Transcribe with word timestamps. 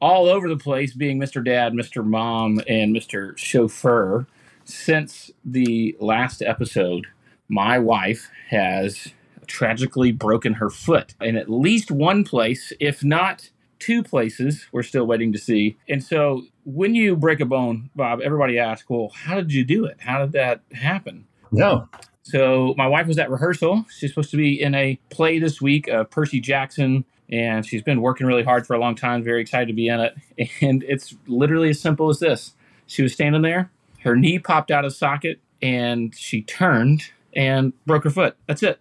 all 0.00 0.26
over 0.26 0.48
the 0.48 0.56
place 0.56 0.92
being 0.94 1.18
Mr. 1.18 1.44
Dad, 1.44 1.72
Mr. 1.72 2.04
Mom, 2.04 2.60
and 2.68 2.94
Mr. 2.94 3.36
Chauffeur. 3.36 4.26
Since 4.64 5.30
the 5.44 5.96
last 5.98 6.42
episode, 6.42 7.06
my 7.48 7.78
wife 7.78 8.30
has 8.50 9.14
tragically 9.46 10.12
broken 10.12 10.54
her 10.54 10.68
foot 10.70 11.14
in 11.20 11.36
at 11.36 11.50
least 11.50 11.90
one 11.90 12.22
place, 12.22 12.72
if 12.78 13.02
not 13.02 13.50
two 13.78 14.02
places. 14.02 14.66
We're 14.72 14.82
still 14.82 15.06
waiting 15.06 15.32
to 15.32 15.38
see. 15.38 15.78
And 15.88 16.04
so 16.04 16.42
when 16.64 16.94
you 16.94 17.16
break 17.16 17.40
a 17.40 17.46
bone, 17.46 17.90
Bob, 17.96 18.20
everybody 18.20 18.58
asks, 18.58 18.88
well, 18.90 19.10
how 19.14 19.36
did 19.36 19.52
you 19.52 19.64
do 19.64 19.86
it? 19.86 19.96
How 20.00 20.20
did 20.20 20.32
that 20.32 20.60
happen? 20.72 21.26
No. 21.50 21.88
So 22.22 22.74
my 22.76 22.86
wife 22.86 23.06
was 23.06 23.18
at 23.18 23.30
rehearsal. 23.30 23.86
She's 23.88 24.10
supposed 24.10 24.30
to 24.32 24.36
be 24.36 24.60
in 24.60 24.74
a 24.74 24.98
play 25.08 25.38
this 25.38 25.62
week 25.62 25.88
of 25.88 26.10
Percy 26.10 26.40
Jackson 26.40 27.06
and 27.30 27.64
she's 27.64 27.82
been 27.82 28.00
working 28.00 28.26
really 28.26 28.42
hard 28.42 28.66
for 28.66 28.74
a 28.74 28.78
long 28.78 28.94
time. 28.94 29.22
Very 29.22 29.40
excited 29.40 29.66
to 29.66 29.72
be 29.72 29.88
in 29.88 30.00
it. 30.00 30.14
And 30.60 30.84
it's 30.84 31.14
literally 31.26 31.70
as 31.70 31.80
simple 31.80 32.08
as 32.08 32.20
this: 32.20 32.52
she 32.86 33.02
was 33.02 33.12
standing 33.12 33.42
there, 33.42 33.70
her 34.02 34.16
knee 34.16 34.38
popped 34.38 34.70
out 34.70 34.84
of 34.84 34.94
socket, 34.94 35.40
and 35.60 36.14
she 36.14 36.42
turned 36.42 37.02
and 37.34 37.72
broke 37.86 38.04
her 38.04 38.10
foot. 38.10 38.36
That's 38.46 38.62
it. 38.62 38.80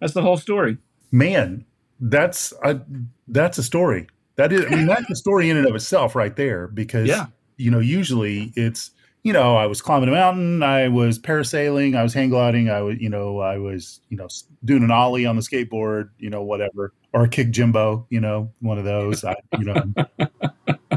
That's 0.00 0.12
the 0.12 0.22
whole 0.22 0.36
story. 0.36 0.78
Man, 1.10 1.64
that's 2.00 2.52
a 2.62 2.80
that's 3.26 3.58
a 3.58 3.62
story. 3.62 4.06
That 4.36 4.52
is, 4.52 4.66
I 4.66 4.70
mean, 4.70 4.86
that's 4.86 5.10
a 5.10 5.16
story 5.16 5.50
in 5.50 5.56
and 5.56 5.66
of 5.66 5.74
itself, 5.74 6.14
right 6.14 6.34
there. 6.36 6.68
Because 6.68 7.08
yeah. 7.08 7.26
you 7.56 7.70
know, 7.70 7.80
usually 7.80 8.52
it's 8.54 8.92
you 9.22 9.32
know, 9.32 9.56
I 9.56 9.66
was 9.66 9.82
climbing 9.82 10.08
a 10.08 10.12
mountain, 10.12 10.62
I 10.62 10.88
was 10.88 11.18
parasailing, 11.18 11.96
I 11.96 12.02
was 12.02 12.14
hang 12.14 12.30
gliding, 12.30 12.70
I 12.70 12.80
was, 12.82 12.98
you 13.00 13.10
know, 13.10 13.40
I 13.40 13.58
was, 13.58 14.00
you 14.08 14.16
know, 14.16 14.28
doing 14.64 14.82
an 14.84 14.90
ollie 14.90 15.26
on 15.26 15.36
the 15.36 15.42
skateboard, 15.42 16.10
you 16.18 16.30
know, 16.30 16.42
whatever, 16.42 16.92
or 17.12 17.26
kick 17.26 17.50
Jimbo, 17.50 18.06
you 18.10 18.20
know, 18.20 18.50
one 18.60 18.78
of 18.78 18.84
those, 18.84 19.24
I, 19.24 19.36
you 19.58 19.64
know. 19.64 19.82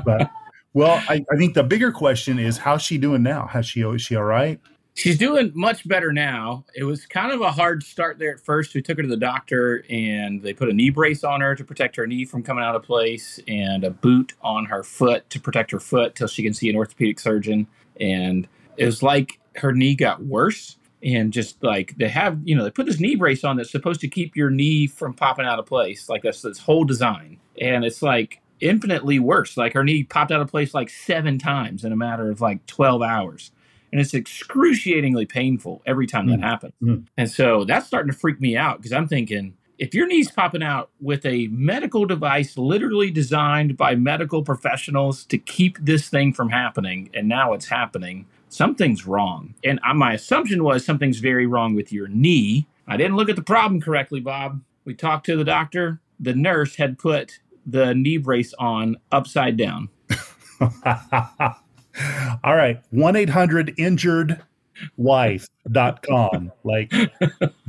but 0.05 0.29
well, 0.73 1.03
I, 1.07 1.25
I 1.31 1.37
think 1.37 1.53
the 1.53 1.63
bigger 1.63 1.91
question 1.91 2.39
is 2.39 2.57
how's 2.57 2.81
she 2.81 2.97
doing 2.97 3.23
now? 3.23 3.47
Has 3.47 3.65
she 3.65 3.81
is 3.81 4.01
she 4.01 4.15
all 4.15 4.23
right? 4.23 4.59
She's 4.93 5.17
doing 5.17 5.51
much 5.55 5.87
better 5.87 6.11
now. 6.11 6.65
It 6.75 6.83
was 6.83 7.05
kind 7.05 7.31
of 7.31 7.39
a 7.39 7.51
hard 7.51 7.81
start 7.81 8.19
there 8.19 8.33
at 8.33 8.41
first. 8.41 8.75
We 8.75 8.81
took 8.81 8.97
her 8.97 9.03
to 9.03 9.09
the 9.09 9.15
doctor 9.15 9.85
and 9.89 10.41
they 10.41 10.53
put 10.53 10.67
a 10.67 10.73
knee 10.73 10.89
brace 10.89 11.23
on 11.23 11.39
her 11.39 11.55
to 11.55 11.63
protect 11.63 11.95
her 11.95 12.05
knee 12.05 12.25
from 12.25 12.43
coming 12.43 12.63
out 12.63 12.75
of 12.75 12.83
place 12.83 13.39
and 13.47 13.85
a 13.85 13.89
boot 13.89 14.33
on 14.41 14.65
her 14.65 14.83
foot 14.83 15.29
to 15.29 15.39
protect 15.39 15.71
her 15.71 15.79
foot 15.79 16.15
till 16.15 16.27
she 16.27 16.43
can 16.43 16.53
see 16.53 16.69
an 16.69 16.75
orthopedic 16.75 17.21
surgeon 17.21 17.67
and 18.01 18.49
it 18.75 18.85
was 18.85 19.01
like 19.01 19.39
her 19.55 19.71
knee 19.71 19.95
got 19.95 20.23
worse 20.25 20.77
and 21.03 21.33
just 21.33 21.63
like 21.63 21.95
they 21.97 22.09
have 22.09 22.39
you 22.43 22.55
know 22.55 22.63
they 22.63 22.69
put 22.69 22.85
this 22.85 22.99
knee 22.99 23.15
brace 23.15 23.43
on 23.43 23.57
that's 23.57 23.71
supposed 23.71 24.01
to 24.01 24.07
keep 24.07 24.35
your 24.35 24.49
knee 24.49 24.87
from 24.87 25.13
popping 25.13 25.45
out 25.45 25.59
of 25.59 25.65
place. 25.65 26.09
Like 26.09 26.23
that's 26.23 26.41
this 26.41 26.59
whole 26.59 26.83
design. 26.83 27.39
And 27.59 27.83
it's 27.83 28.01
like 28.01 28.41
infinitely 28.59 29.19
worse. 29.19 29.57
Like 29.57 29.73
her 29.73 29.83
knee 29.83 30.03
popped 30.03 30.31
out 30.31 30.41
of 30.41 30.49
place 30.49 30.73
like 30.73 30.89
seven 30.89 31.39
times 31.39 31.83
in 31.83 31.91
a 31.91 31.97
matter 31.97 32.29
of 32.29 32.41
like 32.41 32.65
12 32.67 33.01
hours. 33.01 33.51
And 33.91 33.99
it's 33.99 34.13
excruciatingly 34.13 35.25
painful 35.25 35.81
every 35.85 36.07
time 36.07 36.27
mm-hmm. 36.27 36.41
that 36.41 36.47
happens. 36.47 36.73
Mm-hmm. 36.81 37.03
and 37.17 37.29
so 37.29 37.65
that's 37.65 37.87
starting 37.87 38.11
to 38.11 38.17
freak 38.17 38.39
me 38.39 38.55
out 38.55 38.77
because 38.77 38.93
i'm 38.93 39.07
thinking 39.07 39.55
if 39.81 39.95
your 39.95 40.05
knee's 40.05 40.29
popping 40.29 40.61
out 40.61 40.91
with 40.99 41.25
a 41.25 41.47
medical 41.47 42.05
device 42.05 42.55
literally 42.55 43.09
designed 43.09 43.75
by 43.77 43.95
medical 43.95 44.43
professionals 44.43 45.25
to 45.25 45.39
keep 45.39 45.79
this 45.81 46.07
thing 46.07 46.33
from 46.33 46.49
happening, 46.49 47.09
and 47.15 47.27
now 47.27 47.53
it's 47.53 47.67
happening, 47.67 48.27
something's 48.51 49.07
wrong. 49.07 49.55
And 49.63 49.79
my 49.95 50.13
assumption 50.13 50.63
was 50.63 50.85
something's 50.85 51.19
very 51.19 51.47
wrong 51.47 51.75
with 51.75 51.91
your 51.91 52.07
knee. 52.07 52.67
I 52.87 52.97
didn't 52.97 53.15
look 53.15 53.29
at 53.29 53.35
the 53.35 53.43
problem 53.43 53.81
correctly, 53.81 54.19
Bob. 54.19 54.61
We 54.85 54.93
talked 54.93 55.25
to 55.27 55.35
the 55.35 55.43
doctor. 55.43 56.01
The 56.19 56.35
nurse 56.35 56.75
had 56.75 56.99
put 56.99 57.39
the 57.65 57.93
knee 57.93 58.17
brace 58.17 58.53
on 58.59 58.97
upside 59.11 59.57
down. 59.57 59.89
All 62.43 62.55
right. 62.55 62.81
1 62.91 63.15
800 63.15 63.73
injured 63.77 64.41
wife.com. 64.97 66.51
Like, 66.63 66.91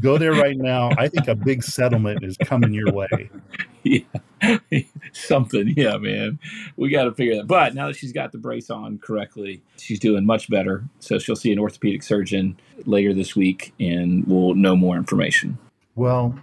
go 0.01 0.19
there 0.19 0.33
right 0.33 0.57
now. 0.57 0.91
I 0.99 1.09
think 1.09 1.29
a 1.29 1.35
big 1.35 1.63
settlement 1.63 2.25
is 2.25 2.37
coming 2.45 2.73
your 2.73 2.93
way. 2.93 3.31
Yeah, 3.85 3.99
something. 5.13 5.75
Yeah, 5.77 5.97
man. 5.99 6.39
We 6.77 6.91
got 6.91 7.05
to 7.05 7.13
figure 7.13 7.37
that. 7.37 7.47
But 7.47 7.75
now 7.75 7.87
that 7.89 7.97
she's 7.97 8.13
got 8.13 8.33
the 8.33 8.39
brace 8.39 8.71
on 8.71 8.99
correctly, 8.99 9.63
she's 9.79 10.01
doing 10.01 10.27
much 10.27 10.51
better. 10.51 10.85
So 11.01 11.19
she'll 11.19 11.37
see 11.37 11.53
an 11.53 11.59
orthopedic 11.59 12.03
surgeon 12.03 12.59
later 12.85 13.15
this 13.15 13.37
week 13.37 13.73
and 13.79 14.27
we'll 14.27 14.55
know 14.55 14.77
more 14.77 14.97
information. 14.97 15.59
Well, 15.95 16.39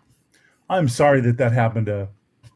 I'm 0.69 0.87
sorry 0.87 1.21
that 1.21 1.37
that 1.37 1.51
happened 1.51 1.87
to 1.87 2.09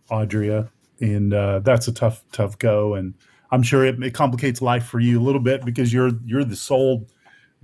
Audria. 0.10 0.70
And 1.00 1.34
uh, 1.34 1.60
that's 1.60 1.88
a 1.88 1.92
tough, 1.92 2.24
tough 2.32 2.58
go. 2.60 2.94
And 2.94 3.14
I'm 3.52 3.64
sure 3.64 3.86
it, 3.86 4.02
it 4.02 4.14
complicates 4.14 4.62
life 4.62 4.86
for 4.86 5.00
you 5.00 5.20
a 5.20 5.24
little 5.24 5.42
bit 5.42 5.66
because 5.66 5.92
you're 5.92 6.12
you're 6.26 6.44
the 6.44 6.56
sole 6.56 7.08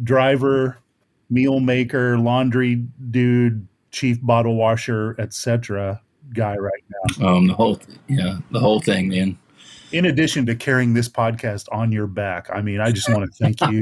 driver, 0.04 0.78
meal 1.30 1.60
maker, 1.60 2.18
laundry 2.18 2.76
dude, 3.12 3.68
chief 3.92 4.20
bottle 4.22 4.56
washer, 4.56 5.16
etc. 5.20 6.02
guy 6.34 6.56
right 6.58 6.84
now. 6.90 7.28
Um, 7.28 7.48
the 7.48 7.54
whole 7.54 7.80
yeah, 8.08 8.38
the 8.52 8.60
whole 8.60 8.80
thing, 8.80 9.10
man. 9.10 9.38
In 9.92 10.06
addition 10.06 10.46
to 10.46 10.56
carrying 10.56 10.94
this 10.94 11.10
podcast 11.10 11.66
on 11.72 11.92
your 11.92 12.06
back, 12.06 12.48
I 12.54 12.62
mean, 12.62 12.80
I 12.80 12.92
just 12.92 13.10
want 13.10 13.26
to 13.26 13.38
thank 13.38 13.60
you 13.72 13.82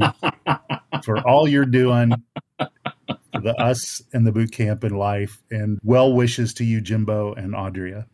for 1.03 1.19
all 1.27 1.47
you're 1.47 1.65
doing 1.65 2.13
for 2.57 3.41
the 3.41 3.53
us 3.61 4.01
and 4.13 4.25
the 4.25 4.31
boot 4.31 4.51
camp 4.51 4.83
in 4.83 4.95
life, 4.95 5.41
and 5.51 5.79
well 5.83 6.13
wishes 6.13 6.53
to 6.55 6.63
you, 6.63 6.81
Jimbo 6.81 7.33
and 7.33 7.53
Audria. 7.53 8.05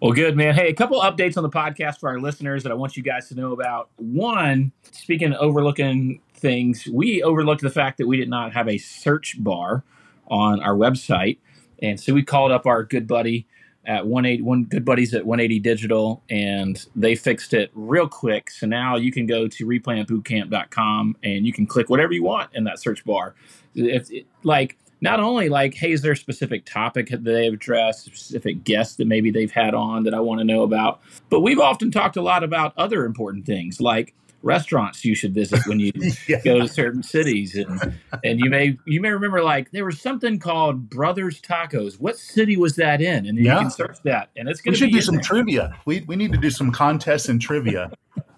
Well, 0.00 0.12
good, 0.12 0.36
man. 0.36 0.54
Hey, 0.54 0.68
a 0.68 0.74
couple 0.74 1.00
updates 1.00 1.36
on 1.36 1.42
the 1.42 1.50
podcast 1.50 1.98
for 1.98 2.08
our 2.08 2.20
listeners 2.20 2.62
that 2.62 2.70
I 2.70 2.74
want 2.74 2.96
you 2.96 3.02
guys 3.02 3.28
to 3.28 3.34
know 3.34 3.52
about. 3.52 3.90
One, 3.96 4.72
speaking 4.92 5.32
of 5.32 5.40
overlooking 5.40 6.20
things, 6.34 6.86
we 6.86 7.22
overlooked 7.22 7.62
the 7.62 7.70
fact 7.70 7.98
that 7.98 8.06
we 8.06 8.16
did 8.16 8.28
not 8.28 8.52
have 8.52 8.68
a 8.68 8.78
search 8.78 9.36
bar 9.42 9.82
on 10.28 10.60
our 10.60 10.74
website. 10.74 11.38
And 11.82 11.98
so 11.98 12.14
we 12.14 12.22
called 12.22 12.52
up 12.52 12.66
our 12.66 12.84
good 12.84 13.06
buddy 13.06 13.46
at 13.86 14.06
180 14.06 14.42
one 14.42 14.64
good 14.64 14.84
buddies 14.84 15.14
at 15.14 15.26
180 15.26 15.60
digital 15.60 16.22
and 16.30 16.86
they 16.96 17.14
fixed 17.14 17.54
it 17.54 17.70
real 17.74 18.08
quick. 18.08 18.50
So 18.50 18.66
now 18.66 18.96
you 18.96 19.12
can 19.12 19.26
go 19.26 19.48
to 19.48 19.66
replantbootcamp.com 19.66 21.16
and 21.22 21.46
you 21.46 21.52
can 21.52 21.66
click 21.66 21.88
whatever 21.88 22.12
you 22.12 22.22
want 22.22 22.50
in 22.54 22.64
that 22.64 22.78
search 22.78 23.04
bar. 23.04 23.34
If 23.74 24.08
like 24.42 24.78
not 25.00 25.20
only 25.20 25.48
like, 25.48 25.74
hey, 25.74 25.92
is 25.92 26.02
there 26.02 26.12
a 26.12 26.16
specific 26.16 26.64
topic 26.64 27.10
that 27.10 27.24
they've 27.24 27.52
addressed, 27.52 28.04
specific 28.04 28.64
guests 28.64 28.96
that 28.96 29.06
maybe 29.06 29.30
they've 29.30 29.52
had 29.52 29.74
on 29.74 30.04
that 30.04 30.14
I 30.14 30.20
want 30.20 30.40
to 30.40 30.44
know 30.44 30.62
about, 30.62 31.02
but 31.28 31.40
we've 31.40 31.60
often 31.60 31.90
talked 31.90 32.16
a 32.16 32.22
lot 32.22 32.42
about 32.42 32.72
other 32.78 33.04
important 33.04 33.44
things 33.44 33.80
like 33.80 34.14
restaurants 34.44 35.04
you 35.04 35.14
should 35.14 35.34
visit 35.34 35.60
when 35.66 35.80
you 35.80 35.90
yeah. 36.28 36.40
go 36.44 36.60
to 36.60 36.68
certain 36.68 37.02
cities 37.02 37.56
and 37.56 37.98
and 38.22 38.38
you 38.38 38.50
may 38.50 38.76
you 38.86 39.00
may 39.00 39.10
remember 39.10 39.42
like 39.42 39.70
there 39.72 39.84
was 39.84 40.00
something 40.00 40.38
called 40.38 40.88
brothers 40.88 41.40
tacos. 41.40 41.98
What 41.98 42.18
city 42.18 42.56
was 42.56 42.76
that 42.76 43.00
in? 43.00 43.26
And 43.26 43.38
yeah. 43.38 43.54
you 43.54 43.60
can 43.62 43.70
search 43.70 43.96
that 44.04 44.30
and 44.36 44.48
it's 44.48 44.60
going 44.60 44.74
to 44.74 44.78
should 44.78 44.92
do 44.92 45.00
some 45.00 45.16
there. 45.16 45.24
trivia. 45.24 45.76
We, 45.86 46.02
we 46.02 46.16
need 46.16 46.32
to 46.32 46.38
do 46.38 46.50
some 46.50 46.70
contests 46.70 47.28
and 47.28 47.40
trivia. 47.40 47.90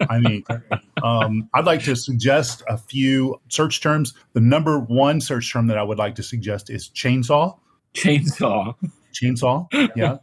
I 0.09 0.19
mean 0.19 0.45
um, 1.03 1.49
i'd 1.55 1.65
like 1.65 1.83
to 1.83 1.97
suggest 1.97 2.63
a 2.69 2.79
few 2.79 3.41
search 3.49 3.81
terms. 3.81 4.15
The 4.33 4.41
number 4.41 4.79
one 4.79 5.21
search 5.21 5.53
term 5.53 5.67
that 5.67 5.79
i 5.79 5.83
would 5.83 5.99
like 5.99 6.15
to 6.17 6.23
suggest 6.23 6.71
is 6.71 6.89
chainsaw. 6.89 7.59
Chainsaw. 7.95 8.75
Chainsaw 9.13 9.67
yeah. 9.97 10.17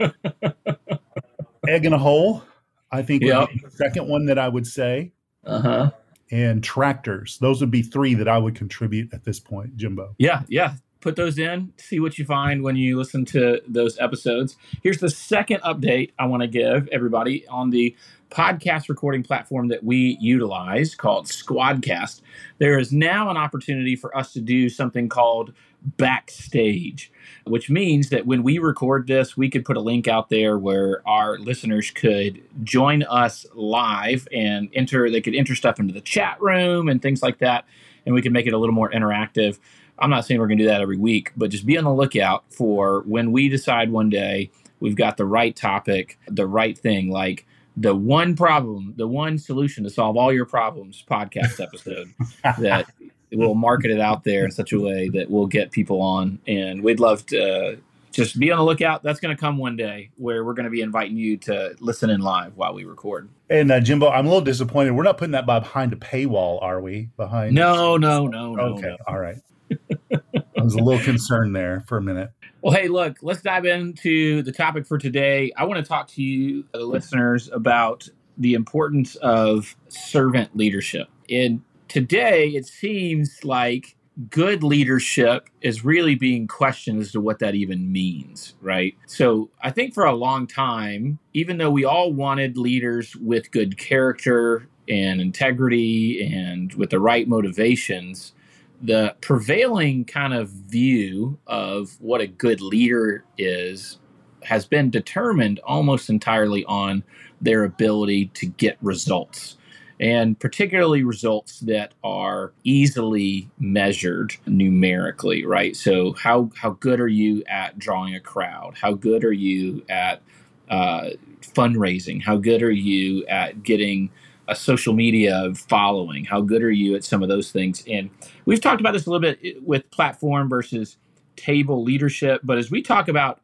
Egg 1.68 1.86
in 1.86 1.94
a 1.94 1.98
hole 1.98 2.44
i 2.92 3.02
think 3.02 3.24
yep. 3.24 3.50
the 3.64 3.72
second 3.72 4.08
one 4.08 4.26
that 4.26 4.38
i 4.38 4.48
would 4.48 4.68
say 4.68 5.12
uh-huh. 5.46 5.92
and 6.32 6.64
tractors. 6.64 7.38
Those 7.40 7.62
would 7.62 7.72
be 7.72 7.82
three 7.82 8.14
that 8.16 8.28
I 8.28 8.38
would 8.38 8.56
contribute 8.56 9.14
at 9.14 9.24
this 9.24 9.40
point, 9.40 9.78
Jimbo. 9.78 10.16
Yeah, 10.18 10.44
yeah. 10.48 10.76
Put 11.02 11.18
those 11.18 11.38
in, 11.38 11.74
see 11.76 12.00
what 12.00 12.18
you 12.18 12.24
find 12.24 12.64
when 12.64 12.78
you 12.78 12.98
listen 12.98 13.26
to 13.26 13.62
those 13.68 14.00
episodes. 14.00 14.56
Here's 14.84 15.00
the 15.00 15.10
second 15.10 15.60
update 15.62 16.12
I 16.18 16.26
want 16.28 16.44
to 16.44 16.48
give 16.48 16.88
everybody 16.94 17.46
on 17.48 17.72
the 17.72 17.94
podcast 18.30 18.90
recording 18.90 19.22
platform 19.22 19.68
that 19.68 19.84
we 19.84 20.18
utilize 20.20 20.96
called 20.96 21.26
Squadcast. 21.26 22.22
There 22.58 22.80
is 22.80 22.92
now 22.92 23.30
an 23.30 23.38
opportunity 23.38 23.96
for 23.96 24.16
us 24.18 24.34
to 24.34 24.40
do 24.40 24.70
something 24.70 25.10
called 25.10 25.54
backstage, 25.98 27.12
which 27.46 27.70
means 27.70 28.10
that 28.10 28.26
when 28.26 28.44
we 28.44 28.58
record 28.58 29.08
this, 29.08 29.36
we 29.36 29.50
could 29.50 29.66
put 29.66 29.78
a 29.78 29.82
link 29.82 30.08
out 30.08 30.30
there 30.30 30.58
where 30.58 31.08
our 31.08 31.38
listeners 31.38 31.92
could 31.92 32.42
join 32.64 33.04
us 33.04 33.46
live 33.54 34.28
and 34.32 34.70
enter, 34.74 35.10
they 35.10 35.22
could 35.22 35.36
enter 35.36 35.56
stuff 35.56 35.80
into 35.80 35.94
the 35.94 36.02
chat 36.02 36.42
room 36.42 36.88
and 36.88 37.02
things 37.02 37.22
like 37.22 37.40
that. 37.40 37.66
And 38.06 38.16
we 38.16 38.22
can 38.22 38.34
make 38.34 38.48
it 38.48 38.54
a 38.54 38.58
little 38.58 38.76
more 38.76 38.92
interactive. 38.92 39.60
I'm 40.00 40.10
not 40.10 40.26
saying 40.26 40.40
we're 40.40 40.48
going 40.48 40.58
to 40.58 40.64
do 40.64 40.70
that 40.70 40.82
every 40.82 40.98
week, 40.98 41.32
but 41.38 41.50
just 41.50 41.66
be 41.66 41.78
on 41.78 41.84
the 41.84 41.94
lookout 41.94 42.44
for 42.50 43.02
when 43.02 43.32
we 43.32 43.50
decide 43.50 43.92
one 43.92 44.10
day 44.10 44.50
we've 44.80 44.96
got 44.96 45.18
the 45.18 45.26
right 45.26 45.56
topic, 45.56 46.18
the 46.28 46.48
right 46.48 46.78
thing, 46.78 47.10
like 47.10 47.46
the 47.76 47.96
one 47.96 48.36
problem, 48.36 48.94
the 48.98 49.08
one 49.08 49.38
solution 49.38 49.84
to 49.84 49.90
solve 49.90 50.18
all 50.18 50.32
your 50.32 50.46
problems 50.46 51.04
podcast 51.10 51.60
episode 51.64 52.14
that 52.60 52.88
we'll 53.34 53.52
mm-hmm. 53.52 53.60
market 53.60 53.92
it 53.92 54.00
out 54.00 54.24
there 54.24 54.46
in 54.46 54.52
such 54.52 54.72
a 54.74 54.80
way 54.80 55.10
that 55.10 55.30
we'll 55.30 55.48
get 55.48 55.72
people 55.72 56.02
on. 56.02 56.40
And 56.48 56.84
we'd 56.84 57.00
love 57.00 57.26
to 57.28 57.72
uh, 57.72 57.76
just 58.12 58.40
be 58.40 58.52
on 58.52 58.58
the 58.58 58.64
lookout. 58.64 59.04
That's 59.04 59.20
going 59.20 59.36
to 59.36 59.40
come 59.40 59.58
one 59.58 59.76
day 59.76 60.12
where 60.18 60.44
we're 60.44 60.54
going 60.54 60.66
to 60.66 60.72
be 60.72 60.82
inviting 60.82 61.18
you 61.18 61.38
to 61.38 61.76
listen 61.80 62.10
in 62.10 62.22
live 62.22 62.56
while 62.56 62.74
we 62.74 62.86
record. 62.86 63.30
And 63.50 63.72
uh, 63.72 63.80
Jimbo, 63.80 64.10
I'm 64.10 64.26
a 64.26 64.30
little 64.30 64.44
disappointed. 64.44 64.92
We're 64.92 65.04
not 65.04 65.18
putting 65.18 65.32
that 65.32 65.46
behind 65.46 65.94
a 65.94 65.98
paywall, 65.98 66.62
are 66.62 66.80
we? 66.80 67.10
Behind? 67.18 67.54
No, 67.54 67.98
no, 67.98 68.28
no, 68.28 68.56
no. 68.56 68.64
Okay, 68.76 68.88
no. 68.88 68.98
all 69.08 69.20
right. 69.20 69.38
I 70.14 70.62
was 70.62 70.76
a 70.76 70.80
little 70.80 71.04
concerned 71.04 71.56
there 71.56 71.84
for 71.88 71.98
a 71.98 72.02
minute. 72.02 72.32
Well, 72.62 72.74
hey, 72.74 72.88
look, 72.88 73.18
let's 73.22 73.42
dive 73.42 73.66
into 73.66 74.42
the 74.44 74.54
topic 74.54 74.88
for 74.88 74.98
today. 74.98 75.52
I 75.58 75.66
want 75.66 75.84
to 75.84 75.88
talk 75.88 76.08
to 76.10 76.22
you, 76.22 76.64
the 76.72 76.80
listeners, 76.80 77.50
about 77.52 78.08
the 78.38 78.54
importance 78.54 79.16
of 79.18 79.76
servant 79.90 80.56
leadership. 80.56 81.10
And 81.30 81.62
today, 81.94 82.48
it 82.48 82.66
seems 82.66 83.46
like 83.46 83.96
good 84.32 84.64
leadership 84.64 85.48
is 85.62 85.86
really 85.86 86.16
being 86.16 86.48
questioned 86.48 87.00
as 87.00 87.12
to 87.12 87.22
what 87.22 87.38
that 87.38 87.54
even 87.54 87.92
means, 87.92 88.56
right? 88.62 88.96
So 89.06 89.52
I 89.62 89.70
think 89.70 89.94
for 89.94 90.04
a 90.04 90.16
long 90.16 90.48
time, 90.48 91.20
even 91.36 91.60
though 91.60 91.70
we 91.70 91.86
all 91.86 92.12
wanted 92.12 92.58
leaders 92.58 93.16
with 93.16 93.52
good 93.52 93.78
character 93.78 94.68
and 94.90 95.22
integrity 95.22 96.34
and 96.34 96.74
with 96.74 96.90
the 96.90 97.00
right 97.00 97.28
motivations, 97.28 98.34
the 98.82 99.16
prevailing 99.22 100.04
kind 100.04 100.34
of 100.34 100.50
view 100.50 101.38
of 101.46 101.96
what 102.02 102.22
a 102.22 102.28
good 102.28 102.60
leader 102.60 103.24
is 103.38 104.00
has 104.42 104.66
been 104.66 104.90
determined 104.90 105.60
almost 105.60 106.10
entirely 106.10 106.66
on 106.66 107.04
their 107.40 107.64
ability 107.64 108.32
to 108.34 108.48
get 108.48 108.78
results 108.82 109.58
and 110.04 110.38
particularly 110.40 111.04
results 111.04 111.62
that 111.62 111.94
are 112.04 112.52
easily 112.64 113.50
measured 113.58 114.36
numerically 114.46 115.46
right 115.46 115.76
so 115.76 116.14
how 116.14 116.52
how 116.56 116.72
good 116.72 117.00
are 117.00 117.08
you 117.08 117.44
at 117.48 117.80
drawing 117.80 118.14
a 118.14 118.20
crowd 118.20 118.76
how 118.80 118.94
good 118.94 119.24
are 119.24 119.34
you 119.34 119.84
at 119.90 120.22
uh, 120.70 121.10
fundraising 121.42 122.22
how 122.22 122.38
good 122.38 122.62
are 122.62 122.72
you 122.72 123.26
at 123.28 123.64
getting 123.64 124.10
a 124.48 124.56
social 124.56 124.94
media 124.94 125.54
following? 125.56 126.26
How 126.26 126.42
good 126.42 126.64
are 126.64 126.72
you 126.72 126.96
at 126.96 127.04
some 127.04 127.24
of 127.24 127.30
those 127.30 127.52
things? 127.52 127.84
And 127.88 128.10
we've 128.46 128.62
talked 128.62 128.82
about 128.82 128.94
this 128.94 129.06
a 129.06 129.10
little 129.10 129.22
bit 129.22 129.64
with 129.64 129.90
platform 129.92 130.50
versus 130.50 130.98
table 131.36 131.84
leadership, 131.84 132.42
but 132.44 132.58
as 132.58 132.70
we 132.70 132.82
talk 132.82 133.08
about 133.08 133.40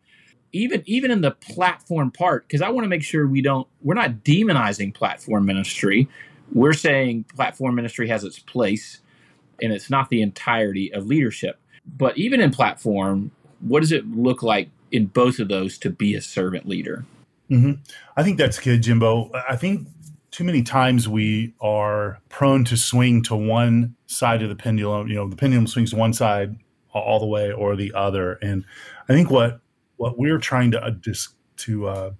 even 0.51 0.81
even 0.85 1.11
in 1.11 1.21
the 1.21 1.31
platform 1.31 2.11
part, 2.11 2.47
because 2.47 2.61
I 2.61 2.69
want 2.69 2.85
to 2.85 2.89
make 2.89 3.03
sure 3.03 3.27
we 3.27 3.41
don't 3.41 3.67
we're 3.81 3.93
not 3.93 4.23
demonizing 4.23 4.93
platform 4.93 5.45
ministry. 5.45 6.07
We're 6.53 6.73
saying 6.73 7.25
platform 7.35 7.75
ministry 7.75 8.07
has 8.07 8.23
its 8.23 8.39
place 8.39 9.01
and 9.61 9.73
it's 9.73 9.89
not 9.89 10.09
the 10.09 10.21
entirety 10.21 10.93
of 10.93 11.05
leadership. 11.05 11.59
But 11.97 12.17
even 12.17 12.41
in 12.41 12.51
platform, 12.51 13.31
what 13.59 13.81
does 13.81 13.91
it 13.91 14.07
look 14.07 14.43
like 14.43 14.69
in 14.91 15.07
both 15.07 15.39
of 15.39 15.47
those 15.47 15.77
to 15.79 15.89
be 15.89 16.15
a 16.15 16.21
servant 16.21 16.67
leader? 16.67 17.05
Mm-hmm. 17.49 17.81
I 18.15 18.23
think 18.23 18.37
that's 18.37 18.59
good, 18.59 18.83
Jimbo. 18.83 19.31
I 19.49 19.55
think 19.55 19.87
too 20.31 20.43
many 20.43 20.61
times 20.61 21.07
we 21.07 21.53
are 21.59 22.19
prone 22.29 22.63
to 22.65 22.77
swing 22.77 23.23
to 23.23 23.35
one 23.35 23.95
side 24.05 24.43
of 24.43 24.49
the 24.49 24.55
pendulum. 24.55 25.07
You 25.07 25.15
know, 25.15 25.27
the 25.27 25.35
pendulum 25.35 25.67
swings 25.67 25.91
to 25.91 25.95
one 25.95 26.13
side 26.13 26.55
all 26.93 27.19
the 27.19 27.25
way 27.25 27.51
or 27.51 27.75
the 27.75 27.93
other. 27.95 28.33
And 28.41 28.65
I 29.07 29.13
think 29.13 29.29
what 29.29 29.59
what 29.97 30.17
we're 30.17 30.37
trying 30.37 30.71
to 30.71 30.83
uh, 30.83 30.91
to 31.57 31.87
uh, 31.87 32.11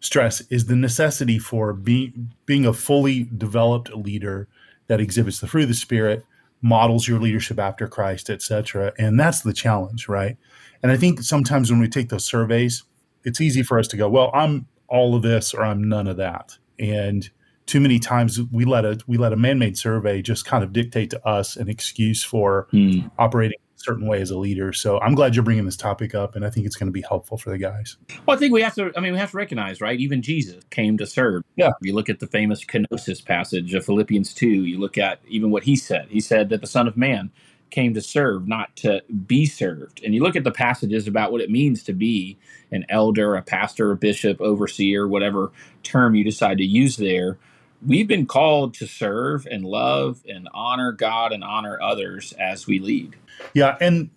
stress 0.00 0.40
is 0.50 0.66
the 0.66 0.76
necessity 0.76 1.38
for 1.38 1.72
being 1.72 2.32
being 2.46 2.66
a 2.66 2.72
fully 2.72 3.28
developed 3.36 3.94
leader 3.94 4.48
that 4.86 5.00
exhibits 5.00 5.40
the 5.40 5.46
fruit 5.46 5.64
of 5.64 5.68
the 5.68 5.74
spirit, 5.74 6.24
models 6.62 7.06
your 7.06 7.20
leadership 7.20 7.58
after 7.58 7.86
Christ, 7.86 8.30
etc. 8.30 8.92
And 8.98 9.18
that's 9.18 9.42
the 9.42 9.52
challenge, 9.52 10.08
right? 10.08 10.36
And 10.82 10.92
I 10.92 10.96
think 10.96 11.22
sometimes 11.22 11.70
when 11.70 11.80
we 11.80 11.88
take 11.88 12.08
those 12.08 12.24
surveys, 12.24 12.84
it's 13.24 13.40
easy 13.40 13.62
for 13.62 13.78
us 13.78 13.88
to 13.88 13.96
go, 13.96 14.08
well, 14.08 14.30
I'm 14.32 14.66
all 14.88 15.14
of 15.14 15.22
this 15.22 15.52
or 15.52 15.62
I'm 15.62 15.88
none 15.88 16.06
of 16.06 16.16
that. 16.16 16.56
And 16.78 17.28
too 17.66 17.80
many 17.80 17.98
times 17.98 18.40
we 18.50 18.64
let 18.64 18.84
a 18.84 18.98
we 19.06 19.18
let 19.18 19.32
a 19.32 19.36
man-made 19.36 19.76
survey 19.76 20.22
just 20.22 20.46
kind 20.46 20.64
of 20.64 20.72
dictate 20.72 21.10
to 21.10 21.26
us 21.26 21.56
an 21.56 21.68
excuse 21.68 22.24
for 22.24 22.66
mm. 22.72 23.10
operating 23.18 23.58
certain 23.78 24.06
way 24.06 24.20
as 24.20 24.30
a 24.30 24.38
leader. 24.38 24.72
So 24.72 25.00
I'm 25.00 25.14
glad 25.14 25.34
you're 25.34 25.44
bringing 25.44 25.64
this 25.64 25.76
topic 25.76 26.14
up, 26.14 26.36
and 26.36 26.44
I 26.44 26.50
think 26.50 26.66
it's 26.66 26.76
going 26.76 26.88
to 26.88 26.92
be 26.92 27.02
helpful 27.02 27.38
for 27.38 27.50
the 27.50 27.58
guys. 27.58 27.96
Well, 28.26 28.36
I 28.36 28.38
think 28.38 28.52
we 28.52 28.62
have 28.62 28.74
to. 28.74 28.92
I 28.96 29.00
mean, 29.00 29.12
we 29.12 29.18
have 29.18 29.30
to 29.30 29.36
recognize, 29.36 29.80
right? 29.80 29.98
Even 29.98 30.20
Jesus 30.22 30.62
came 30.70 30.98
to 30.98 31.06
serve. 31.06 31.42
Yeah. 31.56 31.70
You 31.80 31.94
look 31.94 32.08
at 32.08 32.20
the 32.20 32.26
famous 32.26 32.64
kenosis 32.64 33.24
passage 33.24 33.74
of 33.74 33.84
Philippians 33.84 34.34
two. 34.34 34.64
You 34.64 34.78
look 34.78 34.98
at 34.98 35.20
even 35.28 35.50
what 35.50 35.64
he 35.64 35.76
said. 35.76 36.08
He 36.10 36.20
said 36.20 36.48
that 36.50 36.60
the 36.60 36.66
Son 36.66 36.88
of 36.88 36.96
Man 36.96 37.30
came 37.70 37.92
to 37.94 38.00
serve, 38.00 38.48
not 38.48 38.74
to 38.76 39.02
be 39.26 39.44
served. 39.44 40.02
And 40.02 40.14
you 40.14 40.22
look 40.22 40.36
at 40.36 40.44
the 40.44 40.50
passages 40.50 41.06
about 41.06 41.32
what 41.32 41.42
it 41.42 41.50
means 41.50 41.82
to 41.84 41.92
be 41.92 42.38
an 42.72 42.86
elder, 42.88 43.34
a 43.34 43.42
pastor, 43.42 43.90
a 43.90 43.96
bishop, 43.96 44.40
overseer, 44.40 45.06
whatever 45.06 45.52
term 45.82 46.14
you 46.14 46.24
decide 46.24 46.58
to 46.58 46.64
use 46.64 46.96
there 46.96 47.38
we've 47.86 48.08
been 48.08 48.26
called 48.26 48.74
to 48.74 48.86
serve 48.86 49.46
and 49.46 49.64
love 49.64 50.22
and 50.28 50.48
honor 50.52 50.92
God 50.92 51.32
and 51.32 51.44
honor 51.44 51.80
others 51.80 52.32
as 52.38 52.66
we 52.66 52.78
lead. 52.78 53.16
Yeah, 53.54 53.76
and 53.80 54.10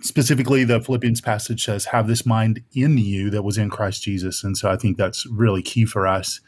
specifically 0.00 0.64
the 0.64 0.80
Philippians 0.80 1.20
passage 1.20 1.64
says 1.64 1.86
have 1.86 2.06
this 2.08 2.26
mind 2.26 2.62
in 2.74 2.98
you 2.98 3.30
that 3.30 3.42
was 3.42 3.56
in 3.56 3.70
Christ 3.70 4.02
Jesus 4.02 4.44
and 4.44 4.56
so 4.56 4.70
I 4.70 4.76
think 4.76 4.98
that's 4.98 5.24
really 5.26 5.62
key 5.62 5.86
for 5.86 6.06
us 6.06 6.40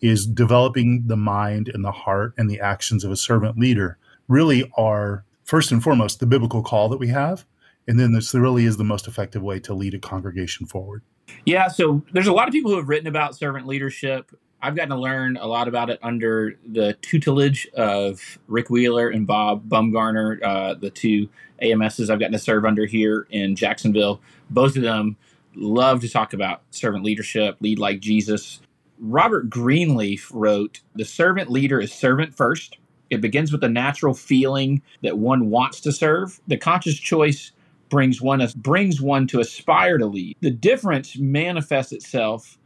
is 0.00 0.26
developing 0.26 1.04
the 1.06 1.16
mind 1.16 1.70
and 1.72 1.84
the 1.84 1.92
heart 1.92 2.34
and 2.36 2.50
the 2.50 2.60
actions 2.60 3.04
of 3.04 3.12
a 3.12 3.16
servant 3.16 3.58
leader 3.58 3.96
really 4.26 4.70
are 4.76 5.24
first 5.44 5.70
and 5.70 5.80
foremost 5.80 6.18
the 6.18 6.26
biblical 6.26 6.62
call 6.64 6.88
that 6.88 6.98
we 6.98 7.08
have 7.08 7.44
and 7.86 8.00
then 8.00 8.12
this 8.12 8.34
really 8.34 8.64
is 8.64 8.76
the 8.76 8.84
most 8.84 9.06
effective 9.06 9.42
way 9.42 9.60
to 9.60 9.74
lead 9.74 9.94
a 9.94 9.98
congregation 9.98 10.66
forward. 10.66 11.02
Yeah, 11.44 11.68
so 11.68 12.02
there's 12.12 12.26
a 12.26 12.32
lot 12.32 12.48
of 12.48 12.52
people 12.52 12.70
who 12.70 12.76
have 12.76 12.88
written 12.88 13.06
about 13.06 13.36
servant 13.36 13.66
leadership 13.66 14.32
I've 14.62 14.74
gotten 14.74 14.90
to 14.90 14.98
learn 14.98 15.36
a 15.36 15.46
lot 15.46 15.68
about 15.68 15.90
it 15.90 15.98
under 16.02 16.58
the 16.66 16.94
tutelage 17.02 17.68
of 17.74 18.38
Rick 18.48 18.70
Wheeler 18.70 19.08
and 19.08 19.26
Bob 19.26 19.68
Bumgarner, 19.68 20.42
uh, 20.42 20.74
the 20.74 20.90
two 20.90 21.28
AMSs 21.62 22.10
I've 22.10 22.18
gotten 22.18 22.32
to 22.32 22.38
serve 22.38 22.64
under 22.64 22.86
here 22.86 23.26
in 23.30 23.54
Jacksonville. 23.54 24.20
Both 24.50 24.76
of 24.76 24.82
them 24.82 25.16
love 25.54 26.00
to 26.00 26.08
talk 26.08 26.32
about 26.32 26.62
servant 26.70 27.04
leadership, 27.04 27.56
lead 27.60 27.78
like 27.78 28.00
Jesus. 28.00 28.60
Robert 28.98 29.50
Greenleaf 29.50 30.30
wrote 30.32 30.80
The 30.94 31.04
servant 31.04 31.50
leader 31.50 31.80
is 31.80 31.92
servant 31.92 32.34
first. 32.34 32.78
It 33.10 33.20
begins 33.20 33.52
with 33.52 33.62
a 33.62 33.68
natural 33.68 34.14
feeling 34.14 34.82
that 35.02 35.18
one 35.18 35.50
wants 35.50 35.80
to 35.82 35.92
serve. 35.92 36.40
The 36.48 36.56
conscious 36.56 36.96
choice 36.98 37.52
brings 37.88 38.20
one 38.20 38.44
brings 38.56 39.00
one 39.00 39.26
to 39.28 39.40
aspire 39.40 39.98
to 39.98 40.06
lead. 40.06 40.36
The 40.40 40.50
difference 40.50 41.16
manifests 41.16 41.92
itself 41.92 42.58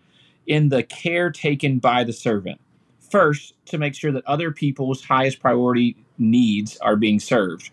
in 0.50 0.68
the 0.68 0.82
care 0.82 1.30
taken 1.30 1.78
by 1.78 2.02
the 2.02 2.12
servant. 2.12 2.60
First, 2.98 3.54
to 3.66 3.78
make 3.78 3.94
sure 3.94 4.10
that 4.10 4.26
other 4.26 4.50
people's 4.50 5.04
highest 5.04 5.40
priority 5.40 5.96
needs 6.18 6.76
are 6.78 6.96
being 6.96 7.20
served. 7.20 7.70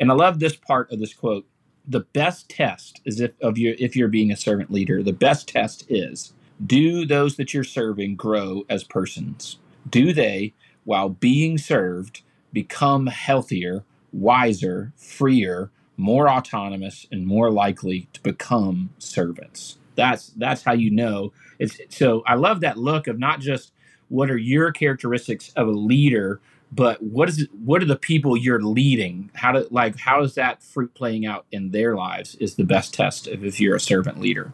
And 0.00 0.10
I 0.10 0.14
love 0.14 0.40
this 0.40 0.56
part 0.56 0.90
of 0.90 0.98
this 0.98 1.14
quote. 1.14 1.46
The 1.86 2.00
best 2.00 2.48
test 2.48 3.00
is 3.04 3.20
if 3.20 3.30
of 3.40 3.58
your 3.58 3.76
if 3.78 3.94
you're 3.94 4.08
being 4.08 4.32
a 4.32 4.36
servant 4.36 4.72
leader, 4.72 5.04
the 5.04 5.12
best 5.12 5.48
test 5.48 5.86
is 5.88 6.32
do 6.64 7.06
those 7.06 7.36
that 7.36 7.54
you're 7.54 7.62
serving 7.62 8.16
grow 8.16 8.64
as 8.68 8.82
persons? 8.82 9.58
Do 9.88 10.12
they, 10.12 10.52
while 10.84 11.08
being 11.08 11.58
served, 11.58 12.22
become 12.52 13.06
healthier, 13.06 13.84
wiser, 14.12 14.92
freer, 14.96 15.70
more 15.96 16.28
autonomous, 16.28 17.06
and 17.12 17.24
more 17.24 17.52
likely 17.52 18.08
to 18.14 18.20
become 18.22 18.90
servants? 18.98 19.78
That's 19.94 20.32
that's 20.36 20.64
how 20.64 20.72
you 20.72 20.90
know. 20.90 21.32
It's 21.58 21.78
so 21.88 22.22
I 22.26 22.34
love 22.34 22.60
that 22.60 22.78
look 22.78 23.06
of 23.06 23.18
not 23.18 23.40
just 23.40 23.72
what 24.08 24.30
are 24.30 24.36
your 24.36 24.72
characteristics 24.72 25.52
of 25.56 25.68
a 25.68 25.72
leader, 25.72 26.40
but 26.72 27.02
what 27.02 27.28
is 27.28 27.48
what 27.64 27.82
are 27.82 27.86
the 27.86 27.96
people 27.96 28.36
you're 28.36 28.62
leading? 28.62 29.30
How 29.34 29.52
to 29.52 29.66
like 29.70 29.96
how 29.98 30.22
is 30.22 30.34
that 30.34 30.62
fruit 30.62 30.94
playing 30.94 31.26
out 31.26 31.46
in 31.52 31.70
their 31.70 31.94
lives 31.96 32.34
is 32.36 32.56
the 32.56 32.64
best 32.64 32.94
test 32.94 33.26
of 33.28 33.44
if 33.44 33.60
you're 33.60 33.76
a 33.76 33.80
servant 33.80 34.20
leader. 34.20 34.52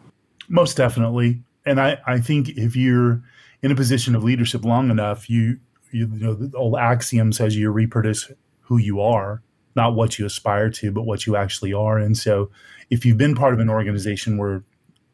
Most 0.49 0.77
definitely. 0.77 1.41
And 1.65 1.79
I, 1.79 1.97
I 2.05 2.19
think 2.19 2.49
if 2.49 2.75
you're 2.75 3.21
in 3.61 3.71
a 3.71 3.75
position 3.75 4.15
of 4.15 4.23
leadership 4.23 4.65
long 4.65 4.89
enough, 4.91 5.29
you 5.29 5.59
you 5.91 6.07
know 6.07 6.33
the 6.33 6.55
old 6.57 6.75
axiom 6.75 7.31
says 7.31 7.55
you 7.55 7.69
reproduce 7.71 8.31
who 8.61 8.77
you 8.77 9.01
are. 9.01 9.41
not 9.75 9.95
what 9.95 10.19
you 10.19 10.25
aspire 10.25 10.69
to, 10.69 10.91
but 10.91 11.03
what 11.03 11.25
you 11.25 11.35
actually 11.35 11.73
are. 11.73 11.97
And 11.97 12.17
so, 12.17 12.49
if 12.89 13.05
you've 13.05 13.17
been 13.17 13.35
part 13.35 13.53
of 13.53 13.59
an 13.59 13.69
organization 13.69 14.37
where 14.37 14.63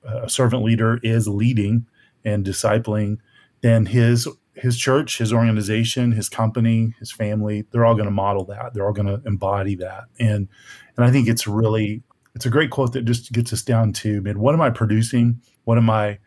a 0.04 0.30
servant 0.30 0.64
leader 0.64 1.00
is 1.04 1.28
leading 1.28 1.86
and 2.24 2.46
discipling, 2.46 3.18
then 3.62 3.86
his 3.86 4.28
his 4.54 4.78
church, 4.78 5.18
his 5.18 5.32
organization, 5.32 6.12
his 6.12 6.28
company, 6.28 6.94
his 7.00 7.12
family, 7.12 7.66
they're 7.72 7.86
all 7.86 7.94
going 7.94 8.06
to 8.06 8.12
model 8.12 8.44
that. 8.46 8.74
They're 8.74 8.86
all 8.86 8.94
going 8.94 9.08
to 9.08 9.22
embody 9.26 9.76
that. 9.76 10.06
And 10.20 10.48
and 10.98 11.06
I 11.06 11.12
think 11.12 11.28
it's 11.28 11.48
really 11.48 12.04
it's 12.36 12.46
a 12.46 12.50
great 12.50 12.70
quote 12.70 12.94
that 12.94 13.06
just 13.06 13.32
gets 13.32 13.52
us 13.52 13.62
down 13.62 13.92
to, 13.92 14.22
man, 14.22 14.40
what 14.40 14.54
am 14.54 14.62
I 14.62 14.70
producing? 14.70 15.42
What 15.64 15.78
am 15.78 15.90
I 15.90 16.20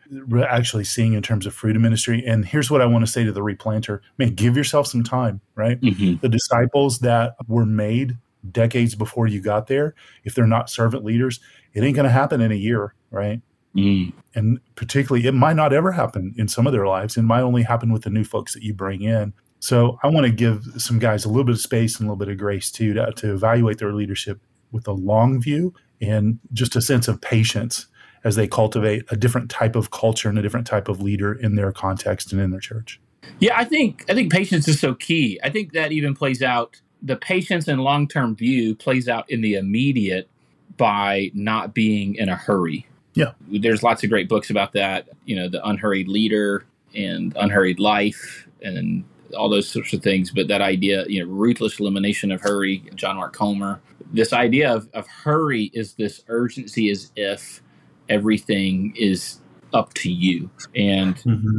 actually 0.47 0.83
seeing 0.83 1.13
in 1.13 1.21
terms 1.21 1.45
of 1.45 1.53
fruit 1.53 1.75
of 1.75 1.81
ministry? 1.81 2.23
And 2.25 2.45
here's 2.45 2.69
what 2.69 2.81
I 2.81 2.85
want 2.85 3.05
to 3.05 3.11
say 3.11 3.23
to 3.23 3.31
the 3.31 3.41
replanter: 3.41 3.99
man, 4.17 4.35
give 4.35 4.55
yourself 4.55 4.87
some 4.87 5.03
time, 5.03 5.41
right? 5.55 5.79
Mm-hmm. 5.81 6.21
The 6.21 6.29
disciples 6.29 6.99
that 6.99 7.35
were 7.47 7.65
made 7.65 8.17
decades 8.51 8.95
before 8.95 9.27
you 9.27 9.41
got 9.41 9.67
there, 9.67 9.95
if 10.23 10.35
they're 10.35 10.45
not 10.47 10.69
servant 10.69 11.03
leaders, 11.03 11.39
it 11.73 11.83
ain't 11.83 11.95
going 11.95 12.05
to 12.05 12.11
happen 12.11 12.41
in 12.41 12.51
a 12.51 12.55
year, 12.55 12.93
right? 13.09 13.41
Mm. 13.75 14.13
And 14.35 14.59
particularly, 14.75 15.27
it 15.27 15.33
might 15.33 15.55
not 15.55 15.73
ever 15.73 15.91
happen 15.91 16.33
in 16.37 16.47
some 16.47 16.67
of 16.67 16.73
their 16.73 16.87
lives. 16.87 17.17
It 17.17 17.23
might 17.23 17.41
only 17.41 17.63
happen 17.63 17.91
with 17.91 18.03
the 18.03 18.09
new 18.09 18.23
folks 18.23 18.53
that 18.53 18.63
you 18.63 18.73
bring 18.73 19.01
in. 19.01 19.33
So 19.59 19.97
I 20.03 20.07
want 20.07 20.25
to 20.25 20.31
give 20.31 20.65
some 20.77 20.99
guys 20.99 21.25
a 21.25 21.29
little 21.29 21.45
bit 21.45 21.55
of 21.55 21.61
space 21.61 21.97
and 21.97 22.07
a 22.07 22.11
little 22.11 22.25
bit 22.25 22.31
of 22.31 22.37
grace 22.37 22.69
too 22.69 22.93
to, 22.93 23.11
to 23.13 23.33
evaluate 23.33 23.77
their 23.77 23.93
leadership 23.93 24.41
with 24.71 24.87
a 24.87 24.91
long 24.91 25.41
view 25.41 25.73
and 26.01 26.39
just 26.51 26.75
a 26.75 26.81
sense 26.81 27.07
of 27.07 27.21
patience 27.21 27.87
as 28.23 28.35
they 28.35 28.47
cultivate 28.47 29.05
a 29.09 29.15
different 29.15 29.49
type 29.49 29.75
of 29.75 29.91
culture 29.91 30.29
and 30.29 30.37
a 30.37 30.41
different 30.41 30.67
type 30.67 30.87
of 30.89 31.01
leader 31.01 31.33
in 31.33 31.55
their 31.55 31.71
context 31.71 32.31
and 32.31 32.41
in 32.41 32.51
their 32.51 32.59
church. 32.59 32.99
Yeah, 33.39 33.57
I 33.57 33.63
think 33.63 34.05
I 34.09 34.13
think 34.13 34.31
patience 34.31 34.67
is 34.67 34.79
so 34.79 34.95
key. 34.95 35.39
I 35.43 35.49
think 35.49 35.73
that 35.73 35.91
even 35.91 36.13
plays 36.13 36.41
out 36.41 36.81
the 37.01 37.15
patience 37.15 37.67
and 37.67 37.81
long-term 37.81 38.35
view 38.35 38.75
plays 38.75 39.09
out 39.09 39.29
in 39.29 39.41
the 39.41 39.55
immediate 39.55 40.29
by 40.77 41.31
not 41.33 41.73
being 41.73 42.15
in 42.15 42.29
a 42.29 42.35
hurry. 42.35 42.87
Yeah. 43.13 43.31
There's 43.47 43.83
lots 43.83 44.03
of 44.03 44.09
great 44.09 44.27
books 44.27 44.49
about 44.49 44.73
that, 44.73 45.07
you 45.25 45.35
know, 45.35 45.47
the 45.47 45.65
unhurried 45.65 46.07
leader 46.07 46.65
and 46.95 47.35
unhurried 47.37 47.79
life 47.79 48.47
and 48.61 49.03
all 49.37 49.49
those 49.49 49.67
sorts 49.67 49.93
of 49.93 50.01
things. 50.01 50.31
But 50.31 50.47
that 50.47 50.61
idea, 50.61 51.05
you 51.07 51.23
know, 51.23 51.31
ruthless 51.31 51.79
elimination 51.79 52.31
of 52.31 52.41
hurry, 52.41 52.83
John 52.95 53.17
Mark 53.17 53.33
Comer, 53.33 53.81
this 54.11 54.33
idea 54.33 54.73
of, 54.73 54.89
of 54.93 55.07
hurry 55.07 55.71
is 55.73 55.93
this 55.93 56.23
urgency 56.27 56.89
as 56.89 57.11
if 57.15 57.61
everything 58.09 58.93
is 58.95 59.39
up 59.73 59.93
to 59.95 60.11
you. 60.11 60.49
And 60.75 61.15
mm-hmm. 61.17 61.57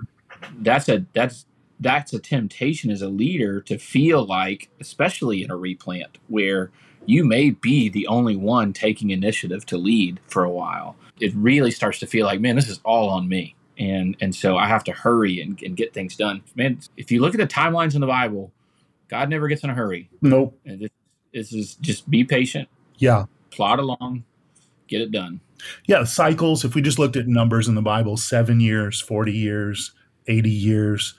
that's 0.58 0.88
a 0.88 1.04
that's 1.12 1.46
that's 1.80 2.12
a 2.12 2.18
temptation 2.18 2.90
as 2.90 3.02
a 3.02 3.08
leader 3.08 3.60
to 3.62 3.78
feel 3.78 4.24
like, 4.24 4.70
especially 4.80 5.42
in 5.42 5.50
a 5.50 5.56
replant, 5.56 6.18
where 6.28 6.70
you 7.06 7.24
may 7.24 7.50
be 7.50 7.88
the 7.88 8.06
only 8.06 8.36
one 8.36 8.72
taking 8.72 9.10
initiative 9.10 9.66
to 9.66 9.76
lead 9.76 10.20
for 10.26 10.44
a 10.44 10.50
while. 10.50 10.96
It 11.20 11.32
really 11.34 11.70
starts 11.70 11.98
to 12.00 12.06
feel 12.06 12.26
like, 12.26 12.40
man, 12.40 12.56
this 12.56 12.68
is 12.68 12.80
all 12.84 13.08
on 13.10 13.28
me. 13.28 13.54
And 13.78 14.16
and 14.20 14.34
so 14.34 14.56
I 14.56 14.68
have 14.68 14.84
to 14.84 14.92
hurry 14.92 15.40
and, 15.40 15.60
and 15.62 15.76
get 15.76 15.92
things 15.92 16.16
done. 16.16 16.42
Man, 16.54 16.78
if 16.96 17.10
you 17.10 17.20
look 17.20 17.34
at 17.34 17.40
the 17.40 17.46
timelines 17.46 17.94
in 17.94 18.00
the 18.00 18.06
Bible, 18.06 18.52
God 19.08 19.28
never 19.28 19.48
gets 19.48 19.64
in 19.64 19.70
a 19.70 19.74
hurry. 19.74 20.08
Nope. 20.22 20.58
And 20.64 20.80
this, 20.80 20.90
this 21.32 21.52
is 21.52 21.74
just 21.76 22.08
be 22.08 22.24
patient. 22.24 22.68
Yeah. 22.98 23.24
Plod 23.50 23.80
along, 23.80 24.24
get 24.86 25.00
it 25.00 25.10
done. 25.10 25.40
Yeah, 25.86 26.04
cycles. 26.04 26.64
If 26.64 26.74
we 26.74 26.82
just 26.82 26.98
looked 26.98 27.16
at 27.16 27.26
numbers 27.26 27.68
in 27.68 27.74
the 27.74 27.82
Bible, 27.82 28.16
seven 28.16 28.60
years, 28.60 29.00
40 29.00 29.32
years, 29.32 29.92
80 30.26 30.50
years, 30.50 31.14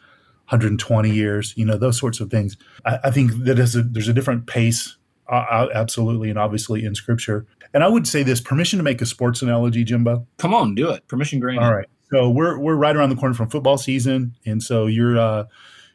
120 0.49 1.09
years, 1.09 1.53
you 1.57 1.65
know, 1.65 1.77
those 1.77 1.97
sorts 1.97 2.19
of 2.19 2.29
things. 2.29 2.55
I, 2.85 2.99
I 3.05 3.11
think 3.11 3.31
that 3.45 3.59
a, 3.59 3.81
there's 3.81 4.07
a 4.07 4.13
different 4.13 4.47
pace 4.47 4.97
uh, 5.29 5.67
absolutely 5.73 6.29
and 6.29 6.39
obviously 6.39 6.85
in 6.85 6.95
scripture. 6.95 7.45
And 7.73 7.83
I 7.83 7.87
would 7.87 8.07
say 8.07 8.23
this 8.23 8.39
permission 8.39 8.77
to 8.77 8.83
make 8.83 9.01
a 9.01 9.05
sports 9.05 9.41
analogy, 9.41 9.83
Jimbo. 9.83 10.25
Come 10.37 10.53
on, 10.53 10.75
do 10.75 10.89
it. 10.89 11.07
Permission 11.07 11.39
granted. 11.39 11.63
All 11.63 11.75
right. 11.75 11.87
So 12.11 12.29
we're 12.29 12.57
we're 12.59 12.75
right 12.75 12.95
around 12.95 13.09
the 13.09 13.15
corner 13.15 13.33
from 13.33 13.49
football 13.49 13.77
season, 13.77 14.35
and 14.45 14.61
so 14.61 14.85
you're 14.85 15.17
uh, 15.17 15.45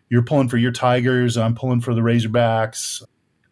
you're 0.08 0.22
pulling 0.22 0.48
for 0.48 0.56
your 0.56 0.72
Tigers. 0.72 1.36
I'm 1.36 1.54
pulling 1.54 1.80
for 1.80 1.94
the 1.94 2.00
Razorbacks. 2.00 3.02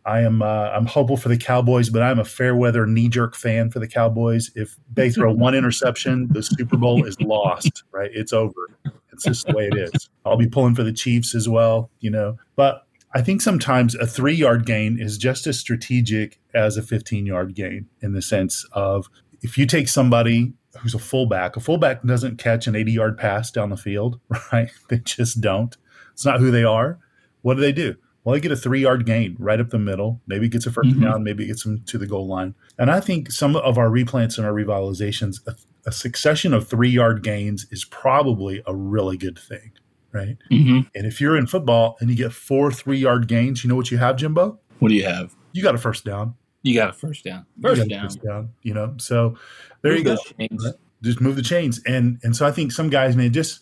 I 0.05 0.21
am 0.21 0.43
uh, 0.43 0.71
I'm 0.71 0.87
hopeful 0.87 1.17
for 1.17 1.29
the 1.29 1.37
Cowboys, 1.37 1.89
but 1.89 2.03
I'm 2.03 2.19
a 2.19 2.25
fair 2.25 2.57
weather 2.57 2.85
knee 2.87 3.09
jerk 3.09 3.37
fan 3.37 3.71
for 3.71 3.79
the 3.79 3.87
Cowboys. 3.87 4.51
If 4.55 4.77
they 4.93 5.11
throw 5.11 5.33
one 5.33 5.55
interception, 5.55 6.29
the 6.31 6.43
Super 6.43 6.77
Bowl 6.77 7.05
is 7.05 7.21
lost. 7.21 7.85
Right? 7.93 8.11
It's 8.13 8.33
over. 8.33 8.71
It's 9.13 9.25
just 9.25 9.47
the 9.47 9.53
way 9.55 9.69
it 9.69 9.77
is. 9.77 10.11
I'll 10.25 10.37
be 10.37 10.49
pulling 10.49 10.75
for 10.75 10.83
the 10.83 10.93
Chiefs 10.93 11.35
as 11.35 11.49
well. 11.49 11.91
You 12.01 12.11
know, 12.11 12.39
but 12.57 12.87
I 13.15 13.23
think 13.23 13.41
sometimes 13.41 13.95
a 13.95 14.07
three 14.07 14.35
yard 14.35 14.67
gain 14.67 15.01
is 15.01 15.17
just 15.17 15.47
as 15.47 15.59
strategic 15.59 16.39
as 16.55 16.77
a 16.77 16.83
15 16.83 17.27
yard 17.27 17.55
gain 17.55 17.87
in 18.01 18.13
the 18.13 18.23
sense 18.23 18.67
of 18.73 19.09
if 19.41 19.57
you 19.57 19.67
take 19.67 19.89
somebody 19.89 20.53
who's 20.79 20.95
a 20.95 20.99
fullback, 20.99 21.57
a 21.57 21.61
fullback 21.61 22.03
doesn't 22.03 22.39
catch 22.39 22.67
an 22.67 22.77
80 22.77 22.93
yard 22.93 23.19
pass 23.19 23.51
down 23.51 23.71
the 23.71 23.77
field, 23.77 24.21
right? 24.53 24.71
They 24.89 24.99
just 24.99 25.41
don't. 25.41 25.77
It's 26.13 26.25
not 26.25 26.41
who 26.41 26.51
they 26.51 26.65
are. 26.65 26.99
What 27.43 27.55
do 27.55 27.61
they 27.61 27.73
do? 27.73 27.97
Well, 28.25 28.35
they 28.35 28.41
get 28.41 28.53
a 28.53 28.57
three 28.57 28.81
yard 28.81 29.07
gain 29.07 29.37
right 29.39 29.61
up 29.61 29.71
the 29.71 29.79
middle. 29.79 30.21
Maybe 30.27 30.47
it 30.47 30.53
gets 30.53 30.67
a 30.67 30.71
1st 30.71 30.93
mm-hmm. 30.93 31.03
down, 31.03 31.25
maybe 31.25 31.45
it 31.45 31.49
gets 31.49 31.63
them 31.63 31.83
to 31.87 31.97
the 31.97 32.07
goal 32.07 32.27
line. 32.27 32.55
And 32.77 32.91
I 32.91 33.01
think 33.01 33.33
some 33.33 33.57
of 33.57 33.79
our 33.79 33.89
replants 33.89 34.37
and 34.37 34.47
our 34.47 34.53
revitalizations, 34.53 35.47
a, 35.47 35.57
a 35.87 35.93
succession 35.93 36.53
of 36.53 36.69
three 36.69 36.91
yard 36.91 37.23
gains 37.23 37.67
is 37.71 37.87
probably 37.87 38.63
a 38.67 38.75
really 38.75 39.17
good 39.17 39.39
thing 39.39 39.73
right? 40.13 40.37
Mm-hmm. 40.51 40.89
And 40.95 41.07
if 41.07 41.21
you're 41.21 41.37
in 41.37 41.47
football 41.47 41.97
and 42.01 42.11
you 42.11 42.17
get 42.17 42.33
four 42.33 42.71
three 42.73 42.99
yard 42.99 43.29
gains, 43.29 43.65
you 43.65 43.69
know 43.69 43.77
what 43.77 43.91
you 43.91 43.99
have, 43.99 44.17
Jimbo? 44.17 44.59
What 44.79 44.89
do 44.89 44.95
you 44.95 45.05
have? 45.05 45.35
You 45.53 45.63
got 45.63 45.75
a 45.75 45.79
first 45.79 46.05
down. 46.05 46.35
You 46.63 46.75
got 46.75 46.91
a 46.91 46.93
first 46.93 47.25
down. 47.25 47.47
First 47.61 47.89
down. 47.89 48.03
First 48.03 48.23
down. 48.23 48.51
You 48.63 48.75
know, 48.75 48.95
so 48.99 49.37
there 49.83 49.93
move 49.93 49.99
you 49.99 50.05
go. 50.05 50.17
Right? 50.39 50.75
Just 51.03 51.21
move 51.21 51.37
the 51.37 51.43
chains, 51.43 51.81
and 51.87 52.19
and 52.25 52.35
so 52.35 52.47
I 52.47 52.51
think 52.51 52.73
some 52.73 52.91
guys 52.91 53.17
may 53.17 53.29
just 53.29 53.61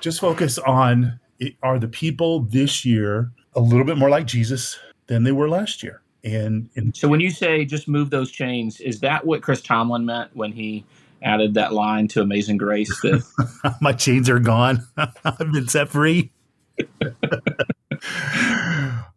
just 0.00 0.20
focus 0.20 0.58
on 0.58 1.20
it, 1.38 1.54
are 1.62 1.78
the 1.78 1.88
people 1.88 2.40
this 2.40 2.84
year 2.84 3.30
a 3.54 3.60
little 3.60 3.84
bit 3.84 3.98
more 3.98 4.08
like 4.08 4.26
Jesus 4.26 4.78
than 5.06 5.24
they 5.24 5.32
were 5.32 5.48
last 5.48 5.82
year. 5.82 6.02
And, 6.24 6.70
and 6.76 6.96
so 6.96 7.08
when 7.08 7.20
you 7.20 7.30
say 7.30 7.64
just 7.64 7.88
move 7.88 8.10
those 8.10 8.30
chains, 8.30 8.80
is 8.80 9.00
that 9.00 9.26
what 9.26 9.42
Chris 9.42 9.60
Tomlin 9.60 10.04
meant 10.06 10.34
when 10.36 10.52
he 10.52 10.84
added 11.22 11.54
that 11.54 11.72
line 11.72 12.08
to 12.08 12.20
Amazing 12.20 12.58
Grace 12.58 13.00
that 13.02 13.76
my 13.80 13.92
chains 13.92 14.28
are 14.28 14.38
gone. 14.38 14.86
I've 14.96 15.38
been 15.38 15.68
set 15.68 15.88
free. 15.88 16.30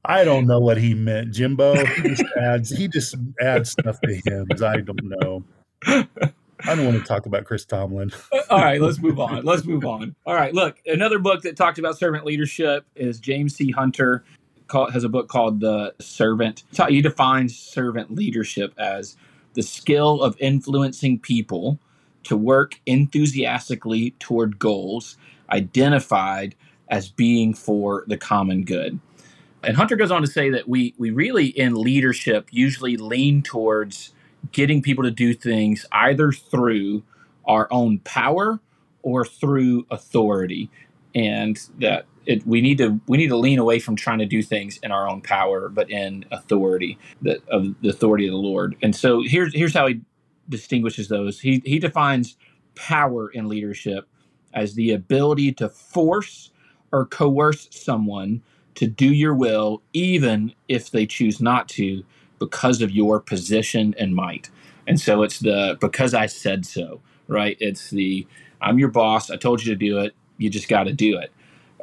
I 0.07 0.23
don't 0.23 0.45
know 0.45 0.59
what 0.59 0.77
he 0.77 0.93
meant, 0.93 1.31
Jimbo. 1.31 1.83
He 1.85 2.01
just 2.09 2.23
adds 2.39 2.69
he 2.69 2.87
just 2.87 3.15
adds 3.41 3.71
stuff 3.71 3.99
to 4.01 4.21
hymns. 4.25 4.61
I 4.61 4.77
don't 4.77 5.03
know. 5.03 5.43
I 5.87 6.75
don't 6.75 6.85
want 6.85 6.97
to 6.97 7.03
talk 7.03 7.25
about 7.25 7.45
Chris 7.45 7.65
Tomlin. 7.65 8.11
Uh, 8.31 8.39
all 8.49 8.59
right, 8.59 8.79
let's 8.81 8.99
move 8.99 9.19
on. 9.19 9.43
Let's 9.43 9.65
move 9.65 9.85
on. 9.85 10.15
All 10.25 10.35
right, 10.35 10.53
look, 10.53 10.77
another 10.85 11.19
book 11.19 11.41
that 11.43 11.57
talked 11.57 11.79
about 11.79 11.97
servant 11.97 12.25
leadership 12.25 12.85
is 12.95 13.19
James 13.19 13.55
C. 13.55 13.71
Hunter. 13.71 14.23
Called, 14.67 14.93
has 14.93 15.03
a 15.03 15.09
book 15.09 15.27
called 15.27 15.59
The 15.59 15.93
Servant. 15.99 16.63
He 16.87 16.99
defines 16.99 17.55
servant 17.55 18.15
leadership 18.15 18.73
as 18.79 19.15
the 19.53 19.61
skill 19.61 20.23
of 20.23 20.35
influencing 20.39 21.19
people 21.19 21.79
to 22.25 22.37
work 22.37 22.79
enthusiastically 22.85 24.11
toward 24.19 24.59
goals 24.59 25.17
identified 25.51 26.55
as 26.89 27.09
being 27.09 27.53
for 27.53 28.03
the 28.07 28.17
common 28.17 28.63
good. 28.63 28.99
And 29.63 29.75
Hunter 29.77 29.95
goes 29.95 30.11
on 30.11 30.21
to 30.21 30.27
say 30.27 30.49
that 30.51 30.67
we 30.69 30.93
we 30.97 31.11
really 31.11 31.47
in 31.47 31.75
leadership 31.75 32.47
usually 32.51 32.97
lean 32.97 33.41
towards 33.41 34.13
getting 34.51 34.81
people 34.81 35.03
to 35.03 35.11
do 35.11 35.33
things 35.33 35.85
either 35.91 36.31
through 36.31 37.03
our 37.47 37.67
own 37.71 37.99
power 37.99 38.59
or 39.01 39.25
through 39.25 39.85
authority 39.89 40.69
and 41.15 41.59
that 41.79 42.05
it, 42.25 42.45
we 42.45 42.61
need 42.61 42.77
to 42.77 42.99
we 43.07 43.17
need 43.17 43.29
to 43.29 43.37
lean 43.37 43.59
away 43.59 43.79
from 43.79 43.95
trying 43.95 44.19
to 44.19 44.25
do 44.25 44.43
things 44.43 44.79
in 44.83 44.91
our 44.91 45.09
own 45.09 45.21
power 45.21 45.69
but 45.69 45.89
in 45.89 46.25
authority 46.31 46.97
that 47.23 47.47
of 47.49 47.73
the 47.81 47.89
authority 47.89 48.27
of 48.27 48.31
the 48.31 48.37
Lord. 48.37 48.75
And 48.83 48.95
so 48.95 49.23
here's 49.23 49.53
here's 49.53 49.73
how 49.73 49.87
he 49.87 50.01
distinguishes 50.49 51.09
those. 51.09 51.41
He, 51.41 51.61
he 51.65 51.79
defines 51.79 52.37
power 52.75 53.29
in 53.29 53.49
leadership 53.49 54.07
as 54.53 54.75
the 54.75 54.91
ability 54.93 55.53
to 55.53 55.69
force 55.69 56.51
or 56.91 57.05
coerce 57.05 57.67
someone 57.71 58.41
to 58.75 58.87
do 58.87 59.13
your 59.13 59.35
will, 59.35 59.81
even 59.93 60.53
if 60.69 60.91
they 60.91 61.05
choose 61.05 61.41
not 61.41 61.69
to, 61.69 62.03
because 62.39 62.81
of 62.81 62.91
your 62.91 63.19
position 63.19 63.95
and 63.99 64.15
might. 64.15 64.49
And 64.87 64.99
so 64.99 65.23
it's 65.23 65.39
the 65.39 65.77
because 65.81 66.13
I 66.13 66.27
said 66.27 66.65
so, 66.65 67.01
right? 67.27 67.57
It's 67.59 67.89
the 67.91 68.27
I'm 68.61 68.79
your 68.79 68.89
boss. 68.89 69.31
I 69.31 69.37
told 69.37 69.63
you 69.63 69.73
to 69.73 69.77
do 69.79 69.99
it. 69.99 70.15
You 70.37 70.49
just 70.49 70.69
got 70.69 70.83
to 70.85 70.93
do 70.93 71.17
it. 71.19 71.31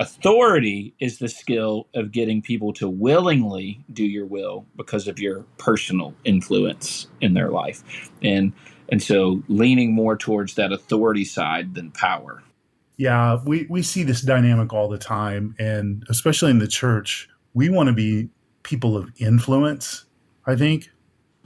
Authority 0.03 0.95
is 1.01 1.19
the 1.19 1.29
skill 1.29 1.89
of 1.95 2.13
getting 2.13 2.43
people 2.43 2.73
to 2.75 2.89
willingly 2.89 3.85
do 3.93 4.05
your 4.05 4.27
will 4.27 4.67
because 4.77 5.09
of 5.09 5.19
your 5.19 5.45
personal 5.59 6.15
influence 6.25 7.07
in 7.21 7.35
their 7.35 7.51
life. 7.51 8.11
And 8.23 8.53
and 8.89 9.03
so 9.03 9.43
leaning 9.49 9.95
more 9.95 10.17
towards 10.17 10.55
that 10.55 10.73
authority 10.73 11.25
side 11.25 11.75
than 11.75 11.93
power. 11.93 12.43
Yeah, 12.99 13.39
we, 13.45 13.67
we 13.71 13.81
see 13.81 14.03
this 14.03 14.21
dynamic 14.21 14.73
all 14.73 14.89
the 14.89 14.99
time. 14.99 15.55
And 15.59 16.05
especially 16.11 16.51
in 16.51 16.59
the 16.59 16.69
church, 16.69 17.29
we 17.55 17.71
want 17.71 17.87
to 17.87 17.95
be 17.95 18.29
people 18.63 18.97
of 18.97 19.11
influence 19.17 20.05
I 20.47 20.57
think. 20.57 20.91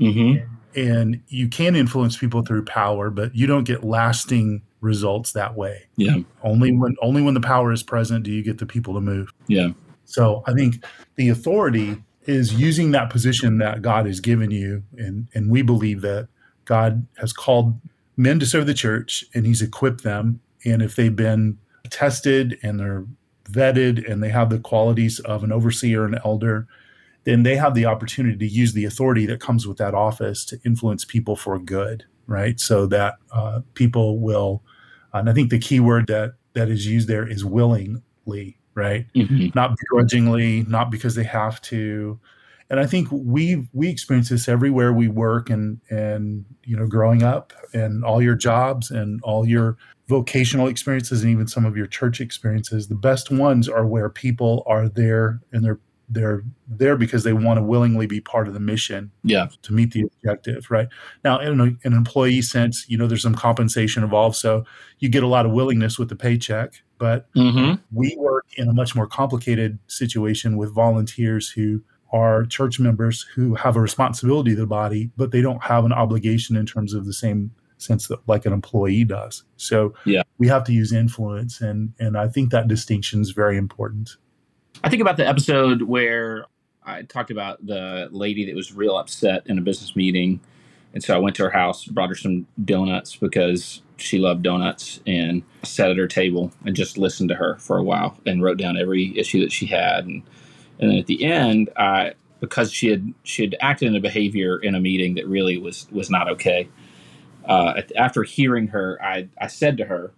Mm-hmm. 0.00 0.52
And 0.78 1.22
you 1.28 1.48
can 1.48 1.75
influence 1.75 2.16
people 2.16 2.42
through 2.42 2.64
power, 2.64 3.10
but 3.10 3.34
you 3.34 3.46
don't 3.46 3.64
get 3.64 3.82
lasting 3.82 4.62
results 4.87 5.33
that 5.33 5.57
way. 5.57 5.87
Yeah. 5.97 6.19
Only 6.43 6.73
when 6.73 6.97
only 7.02 7.23
when 7.23 7.35
the 7.35 7.40
power 7.40 7.73
is 7.73 7.83
present 7.83 8.25
do 8.25 8.33
you 8.33 8.43
get 8.43 8.59
the 8.59 8.66
people 8.66 8.95
to 8.95 9.00
move. 9.00 9.33
Yeah. 9.49 9.71
So 10.05 10.43
I 10.47 10.55
think 10.55 10.85
the 11.16 11.28
authority 11.28 12.02
is 12.25 12.55
using 12.55 12.93
that 12.93 13.11
position 13.11 13.59
that 13.59 13.83
God 13.83 14.07
has 14.07 14.21
given 14.21 14.50
you, 14.50 14.83
and 14.97 15.28
and 15.35 15.50
we 15.50 15.62
believe 15.62 16.00
that 16.02 16.28
God 16.64 17.07
has 17.19 17.33
called 17.33 17.78
men 18.16 18.38
to 18.40 18.47
serve 18.47 18.66
the 18.66 18.75
church, 18.75 19.25
and 19.35 19.45
He's 19.47 19.61
equipped 19.61 20.02
them, 20.02 20.40
and 20.64 20.81
if 20.83 20.97
they've 20.97 21.14
been 21.14 21.59
tested 21.90 22.59
and 22.62 22.81
they're 22.81 23.05
vetted 23.50 24.11
and 24.11 24.23
they 24.23 24.28
have 24.28 24.50
the 24.50 24.59
qualities 24.59 25.21
of 25.21 25.45
an 25.45 25.52
overseer 25.52 26.05
and 26.05 26.19
elder, 26.25 26.66
then 27.25 27.43
they 27.43 27.57
have 27.57 27.75
the 27.75 27.87
opportunity 27.87 28.37
to 28.37 28.47
use 28.47 28.73
the 28.73 28.85
authority 28.85 29.26
that 29.26 29.40
comes 29.40 29.66
with 29.66 29.78
that 29.78 29.95
office 29.95 30.45
to 30.45 30.59
influence 30.64 31.05
people 31.05 31.37
for 31.37 31.59
good, 31.59 32.05
right? 32.26 32.59
So 32.61 32.87
that 32.87 33.14
uh, 33.33 33.61
people 33.75 34.19
will, 34.19 34.62
and 35.18 35.30
I 35.30 35.32
think 35.32 35.50
the 35.50 35.58
key 35.58 35.80
word 35.80 36.06
that 36.08 36.35
that 36.54 36.68
is 36.68 36.87
used 36.87 37.08
there 37.08 37.26
is 37.26 37.44
willingly, 37.44 38.58
right? 38.75 39.06
Mm-hmm. 39.14 39.49
Not 39.54 39.76
begrudgingly, 39.76 40.64
not 40.64 40.90
because 40.90 41.14
they 41.14 41.25
have 41.25 41.61
to. 41.62 42.18
And 42.68 42.80
I 42.80 42.87
think 42.87 43.08
we 43.11 43.68
we 43.73 43.88
experience 43.88 44.28
this 44.28 44.49
everywhere 44.49 44.92
we 44.92 45.08
work 45.08 45.50
and 45.50 45.80
and 45.90 46.44
you 46.64 46.76
know 46.76 46.87
growing 46.87 47.23
up 47.23 47.52
and 47.73 48.04
all 48.04 48.20
your 48.20 48.35
jobs 48.35 48.90
and 48.90 49.20
all 49.23 49.46
your 49.46 49.76
vocational 50.08 50.68
experiences 50.68 51.23
and 51.23 51.30
even 51.30 51.46
some 51.46 51.64
of 51.64 51.76
your 51.76 51.87
church 51.87 52.20
experiences. 52.20 52.88
The 52.88 52.94
best 52.94 53.30
ones 53.30 53.68
are 53.68 53.87
where 53.87 54.08
people 54.08 54.64
are 54.66 54.88
there 54.88 55.40
and 55.52 55.64
they're 55.64 55.80
they're 56.08 56.42
there 56.68 56.96
because 56.96 57.25
they 57.25 57.32
want 57.32 57.58
to 57.58 57.62
willingly 57.62 58.06
be 58.06 58.20
part 58.20 58.46
of 58.46 58.54
the 58.54 58.60
mission 58.60 59.10
yeah 59.25 59.48
to 59.62 59.72
meet 59.72 59.92
the 59.92 60.02
objective 60.02 60.70
right 60.70 60.88
now 61.25 61.38
in 61.38 61.60
an, 61.60 61.78
employee 61.84 62.42
sense 62.42 62.84
you 62.88 62.96
know 62.96 63.06
there's 63.06 63.22
some 63.22 63.34
compensation 63.34 64.04
involved 64.04 64.36
so 64.36 64.64
you 64.98 65.08
get 65.08 65.22
a 65.22 65.26
lot 65.26 65.44
of 65.44 65.52
willingness 65.52 65.98
with 65.98 66.08
the 66.08 66.16
paycheck 66.16 66.75
but 66.98 67.32
mm-hmm. 67.34 67.75
we 67.92 68.14
work 68.18 68.46
in 68.56 68.68
a 68.68 68.72
much 68.72 68.94
more 68.94 69.06
complicated 69.06 69.78
situation 69.86 70.56
with 70.56 70.75
volunteers 70.75 71.50
who 71.50 71.82
are 72.12 72.44
church 72.44 72.78
members 72.78 73.22
who 73.34 73.54
have 73.54 73.76
a 73.76 73.80
responsibility 73.80 74.50
to 74.50 74.60
the 74.60 74.66
body, 74.66 75.10
but 75.16 75.32
they 75.32 75.42
don't 75.42 75.62
have 75.62 75.84
an 75.84 75.92
obligation 75.92 76.56
in 76.56 76.66
terms 76.66 76.94
of 76.94 77.04
the 77.04 77.12
same 77.12 77.50
sense 77.78 78.08
that 78.08 78.18
like 78.26 78.46
an 78.46 78.52
employee 78.52 79.04
does. 79.04 79.42
So 79.56 79.92
yeah. 80.04 80.22
we 80.38 80.48
have 80.48 80.64
to 80.64 80.72
use 80.72 80.92
influence 80.92 81.60
and 81.60 81.92
and 81.98 82.16
I 82.16 82.28
think 82.28 82.50
that 82.50 82.68
distinction 82.68 83.20
is 83.20 83.30
very 83.30 83.56
important. 83.56 84.16
I 84.85 84.88
think 84.88 85.00
about 85.00 85.16
the 85.16 85.26
episode 85.26 85.83
where 85.83 86.47
I 86.85 87.02
talked 87.02 87.30
about 87.30 87.64
the 87.64 88.09
lady 88.11 88.47
that 88.47 88.54
was 88.54 88.73
real 88.73 88.97
upset 88.97 89.42
in 89.47 89.59
a 89.59 89.61
business 89.62 89.97
meeting. 89.97 90.40
And 90.95 91.02
so 91.02 91.14
I 91.14 91.18
went 91.18 91.37
to 91.37 91.42
her 91.45 91.50
house, 91.50 91.85
brought 91.85 92.09
her 92.09 92.14
some 92.14 92.47
donuts 92.64 93.16
because 93.16 93.83
she 93.97 94.18
loved 94.18 94.42
donuts, 94.42 95.00
and 95.06 95.42
sat 95.62 95.90
at 95.90 95.97
her 95.97 96.06
table 96.06 96.52
and 96.64 96.76
just 96.76 96.97
listened 96.97 97.28
to 97.30 97.35
her 97.35 97.56
for 97.56 97.76
a 97.76 97.83
while 97.83 98.18
and 98.25 98.42
wrote 98.42 98.59
down 98.59 98.78
every 98.78 99.16
issue 99.18 99.40
that 99.40 99.52
she 99.52 99.66
had. 99.66 100.06
And, 100.06 100.23
and 100.78 100.90
then 100.90 100.99
at 100.99 101.06
the 101.06 101.25
end, 101.25 101.71
I 101.76 102.14
because 102.40 102.73
she 102.73 102.88
had 102.88 103.12
she 103.25 103.42
had 103.42 103.56
acted 103.61 103.88
in 103.88 103.97
a 103.97 104.00
behavior 104.00 104.59
in 104.59 104.75
a 104.75 104.80
meeting 104.80 105.14
that 105.14 105.26
really 105.26 105.59
was 105.59 105.87
was 105.90 106.11
not 106.11 106.28
okay. 106.30 106.68
Uh, 107.45 107.83
after 107.97 108.23
hearing 108.23 108.68
her, 108.68 108.99
I 109.02 109.28
I 109.40 109.49
said 109.49 109.76
to 109.78 109.87
her 109.87 110.12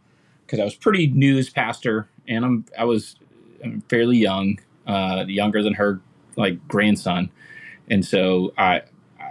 because 0.45 0.61
I 0.61 0.65
was 0.65 0.75
pretty 0.75 1.09
new 1.09 1.38
as 1.38 1.49
pastor, 1.49 2.09
and 2.27 2.45
I'm 2.45 2.65
I 2.79 2.85
was 2.85 3.17
fairly 3.88 4.17
young, 4.17 4.59
uh, 4.87 5.25
younger 5.27 5.62
than 5.62 5.75
her 5.75 6.00
like 6.37 6.67
grandson, 6.69 7.31
and 7.88 8.05
so 8.05 8.53
I 8.59 8.83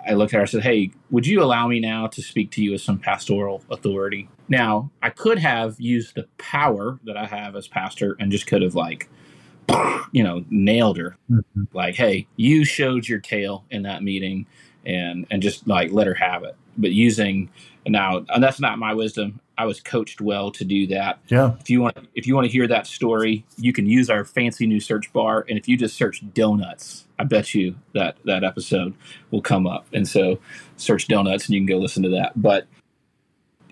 I 0.08 0.14
looked 0.14 0.34
at 0.34 0.38
her 0.38 0.42
and 0.42 0.50
said, 0.50 0.64
Hey, 0.64 0.92
would 1.12 1.28
you 1.28 1.44
allow 1.44 1.68
me 1.68 1.80
now 1.80 2.08
to 2.08 2.22
speak 2.22 2.52
to 2.52 2.64
you 2.64 2.74
as 2.74 2.84
some 2.84 2.98
pastoral 2.98 3.64
authority? 3.70 4.30
Now, 4.48 4.90
I 5.02 5.10
could 5.10 5.38
have 5.40 5.80
used 5.80 6.16
the 6.16 6.28
power 6.38 7.00
that 7.04 7.18
I 7.18 7.26
have 7.26 7.56
as 7.56 7.68
pastor 7.68 8.16
and 8.20 8.32
just 8.32 8.48
could 8.48 8.62
have, 8.62 8.76
like, 8.76 9.10
you 10.14 10.24
know, 10.24 10.46
nailed 10.50 10.98
her. 10.98 11.18
Mm-hmm. 11.30 11.64
Like, 11.74 11.96
hey, 11.96 12.28
you 12.38 12.64
showed 12.64 13.08
your 13.08 13.20
tail 13.20 13.66
in 13.70 13.84
that 13.84 14.02
meeting 14.02 14.46
and 14.86 15.28
and 15.30 15.42
just 15.42 15.68
like 15.68 15.92
let 15.92 16.08
her 16.08 16.14
have 16.14 16.44
it. 16.44 16.56
But 16.78 16.92
using 16.92 17.50
now, 17.86 18.26
and 18.30 18.42
that's 18.42 18.62
not 18.62 18.80
my 18.80 18.94
wisdom. 18.94 19.42
I 19.58 19.66
was 19.66 19.82
coached 19.82 20.22
well 20.22 20.52
to 20.52 20.64
do 20.64 20.88
that. 20.88 21.20
Yeah. 21.28 21.56
If 21.60 21.70
you 21.70 21.82
want, 21.82 21.98
if 22.14 22.28
you 22.28 22.36
want 22.36 22.46
to 22.46 22.52
hear 22.52 22.68
that 22.68 22.86
story, 22.86 23.46
you 23.58 23.74
can 23.74 23.88
use 23.88 24.10
our 24.10 24.24
fancy 24.24 24.68
new 24.68 24.80
search 24.80 25.12
bar, 25.14 25.46
and 25.50 25.58
if 25.58 25.68
you 25.68 25.78
just 25.78 25.96
search 25.96 26.24
donuts, 26.34 27.06
I 27.18 27.24
bet 27.24 27.56
you 27.56 27.76
that 27.94 28.18
that 28.26 28.44
episode 28.44 28.94
will 29.32 29.42
come 29.42 29.66
up. 29.66 29.88
And 29.94 30.08
so, 30.08 30.40
search 30.76 31.08
donuts, 31.08 31.48
and 31.48 31.56
you 31.56 31.62
can 31.62 31.68
go 31.68 31.78
listen 31.78 32.04
to 32.04 32.10
that. 32.10 32.40
But 32.40 32.68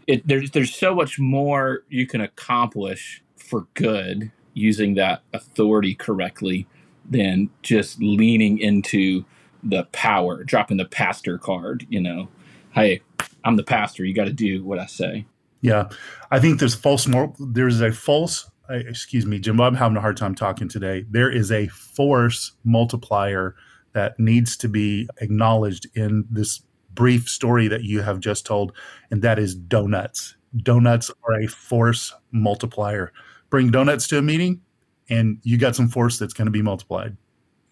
it, 0.07 0.27
there's 0.27 0.51
there's 0.51 0.73
so 0.73 0.95
much 0.95 1.19
more 1.19 1.83
you 1.89 2.07
can 2.07 2.21
accomplish 2.21 3.23
for 3.37 3.67
good 3.75 4.31
using 4.53 4.95
that 4.95 5.21
authority 5.33 5.93
correctly 5.93 6.67
than 7.07 7.49
just 7.61 8.01
leaning 8.01 8.57
into 8.57 9.23
the 9.61 9.83
power, 9.91 10.43
dropping 10.43 10.77
the 10.77 10.85
pastor 10.85 11.37
card. 11.37 11.85
You 11.89 12.01
know, 12.01 12.27
hey, 12.73 13.01
I'm 13.43 13.55
the 13.55 13.63
pastor. 13.63 14.03
You 14.03 14.15
got 14.15 14.25
to 14.25 14.33
do 14.33 14.63
what 14.63 14.79
I 14.79 14.87
say. 14.87 15.25
Yeah, 15.65 15.89
I 16.29 16.39
think 16.39 16.59
there's 16.59 16.75
false. 16.75 17.07
More, 17.07 17.33
there's 17.39 17.81
a 17.81 17.91
false. 17.91 18.47
Uh, 18.69 18.75
excuse 18.75 19.25
me, 19.25 19.39
Jim. 19.39 19.59
I'm 19.59 19.73
having 19.73 19.97
a 19.97 20.01
hard 20.01 20.15
time 20.15 20.35
talking 20.35 20.69
today. 20.69 21.05
There 21.09 21.31
is 21.31 21.51
a 21.51 21.65
force 21.69 22.51
multiplier 22.63 23.55
that 23.93 24.19
needs 24.19 24.55
to 24.57 24.69
be 24.69 25.09
acknowledged 25.21 25.87
in 25.95 26.25
this 26.29 26.61
brief 26.93 27.27
story 27.27 27.67
that 27.67 27.81
you 27.81 28.03
have 28.03 28.19
just 28.19 28.45
told, 28.45 28.73
and 29.09 29.23
that 29.23 29.39
is 29.39 29.55
donuts. 29.55 30.35
Donuts 30.55 31.09
are 31.27 31.41
a 31.41 31.47
force 31.47 32.13
multiplier. 32.31 33.11
Bring 33.49 33.71
donuts 33.71 34.07
to 34.09 34.19
a 34.19 34.21
meeting, 34.21 34.61
and 35.09 35.39
you 35.41 35.57
got 35.57 35.75
some 35.75 35.87
force 35.87 36.19
that's 36.19 36.33
going 36.33 36.45
to 36.45 36.51
be 36.51 36.61
multiplied. 36.61 37.17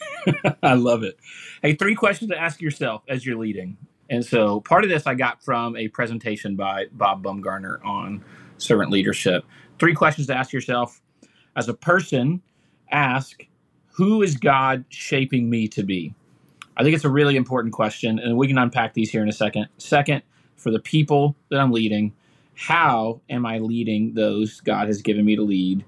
I 0.63 0.73
love 0.73 1.03
it. 1.03 1.19
Hey, 1.62 1.75
three 1.75 1.93
questions 1.93 2.32
to 2.32 2.39
ask 2.39 2.60
yourself 2.60 3.03
as 3.08 3.23
you're 3.23 3.38
leading. 3.38 3.77
And 4.13 4.23
so 4.23 4.60
part 4.60 4.84
of 4.84 4.91
this 4.91 5.08
I 5.08 5.15
got 5.15 5.43
from 5.43 5.76
a 5.76 5.88
presentation 5.88 6.56
by 6.56 6.86
Bob 6.91 7.23
Bumgarner 7.23 7.84
on 7.84 8.23
servant 8.60 8.91
leadership. 8.91 9.43
Three 9.80 9.95
questions 9.95 10.28
to 10.28 10.38
ask 10.38 10.54
yourself 10.54 11.02
as 11.56 11.67
a 11.67 11.73
person 11.73 12.43
ask, 12.91 13.43
who 13.88 14.21
is 14.21 14.36
God 14.36 14.86
shaping 14.89 15.49
me 15.49 15.67
to 15.69 15.82
be? 15.82 16.13
I 16.78 16.84
think 16.84 16.93
it's 16.93 17.06
a 17.06 17.10
really 17.10 17.36
important 17.36 17.73
question, 17.73 18.19
and 18.19 18.38
we 18.38 18.47
can 18.47 18.60
unpack 18.60 18.93
these 18.93 19.10
here 19.10 19.23
in 19.23 19.30
a 19.30 19.34
second. 19.34 19.67
Second, 19.80 20.21
for 20.58 20.69
the 20.69 20.80
people 20.80 21.36
that 21.49 21.60
I'm 21.60 21.71
leading, 21.71 22.13
how 22.54 23.19
am 23.32 23.47
I 23.47 23.58
leading 23.58 24.13
those 24.13 24.62
God 24.62 24.89
has 24.89 25.02
given 25.02 25.26
me 25.26 25.36
to 25.36 25.41
lead? 25.41 25.86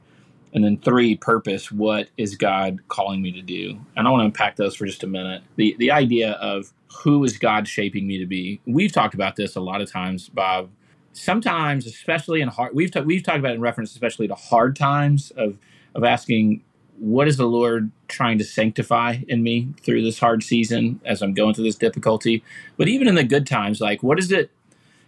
And 0.56 0.66
then 0.66 0.80
three, 0.80 1.18
purpose. 1.18 1.72
What 1.72 2.10
is 2.18 2.38
God 2.38 2.80
calling 2.90 3.22
me 3.22 3.34
to 3.34 3.44
do? 3.44 3.80
And 3.98 4.08
I 4.08 4.12
want 4.12 4.24
to 4.24 4.28
unpack 4.28 4.58
those 4.58 4.76
for 4.76 4.88
just 4.88 5.04
a 5.04 5.08
minute. 5.08 5.44
The 5.58 5.78
the 5.80 5.92
idea 5.92 6.34
of 6.34 6.74
who 7.04 7.24
is 7.26 7.38
God 7.40 7.70
shaping 7.70 8.08
me 8.08 8.20
to 8.20 8.28
be? 8.28 8.62
We've 8.68 8.94
talked 8.94 9.16
about 9.16 9.38
this 9.38 9.56
a 9.58 9.62
lot 9.62 9.82
of 9.82 9.92
times, 9.92 10.30
Bob. 10.30 10.72
Sometimes, 11.14 11.88
especially 11.88 12.42
in 12.42 12.50
hard, 12.50 12.76
we've 12.76 12.92
ta- 12.92 13.02
we've 13.04 13.24
talked 13.24 13.40
about 13.40 13.56
in 13.56 13.62
reference, 13.62 13.94
especially 13.94 14.30
to 14.30 14.36
hard 14.36 14.76
times 14.78 15.32
of 15.38 15.60
of 15.96 16.06
asking, 16.06 16.64
what 17.00 17.30
is 17.30 17.38
the 17.38 17.48
Lord 17.48 17.92
trying 18.10 18.40
to 18.40 18.46
sanctify 18.46 19.20
in 19.30 19.44
me 19.44 19.70
through 19.84 20.04
this 20.04 20.20
hard 20.20 20.44
season 20.44 21.02
as 21.06 21.22
I'm 21.24 21.36
going 21.36 21.56
through 21.56 21.66
this 21.66 21.78
difficulty? 21.78 22.44
But 22.78 22.90
even 22.90 23.08
in 23.10 23.16
the 23.16 23.26
good 23.26 23.48
times, 23.48 23.82
like 23.82 24.04
what 24.04 24.20
is 24.20 24.32
it? 24.34 24.52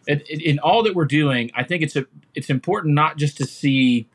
In, 0.07 0.21
in 0.21 0.60
all 0.60 0.83
that 0.83 0.95
we're 0.95 1.05
doing, 1.05 1.51
I 1.55 1.63
think 1.63 1.83
it's 1.83 1.97
a, 1.97 2.05
it's 2.36 2.49
important 2.51 2.95
not 2.95 3.17
just 3.17 3.38
to 3.38 3.45
see 3.47 4.07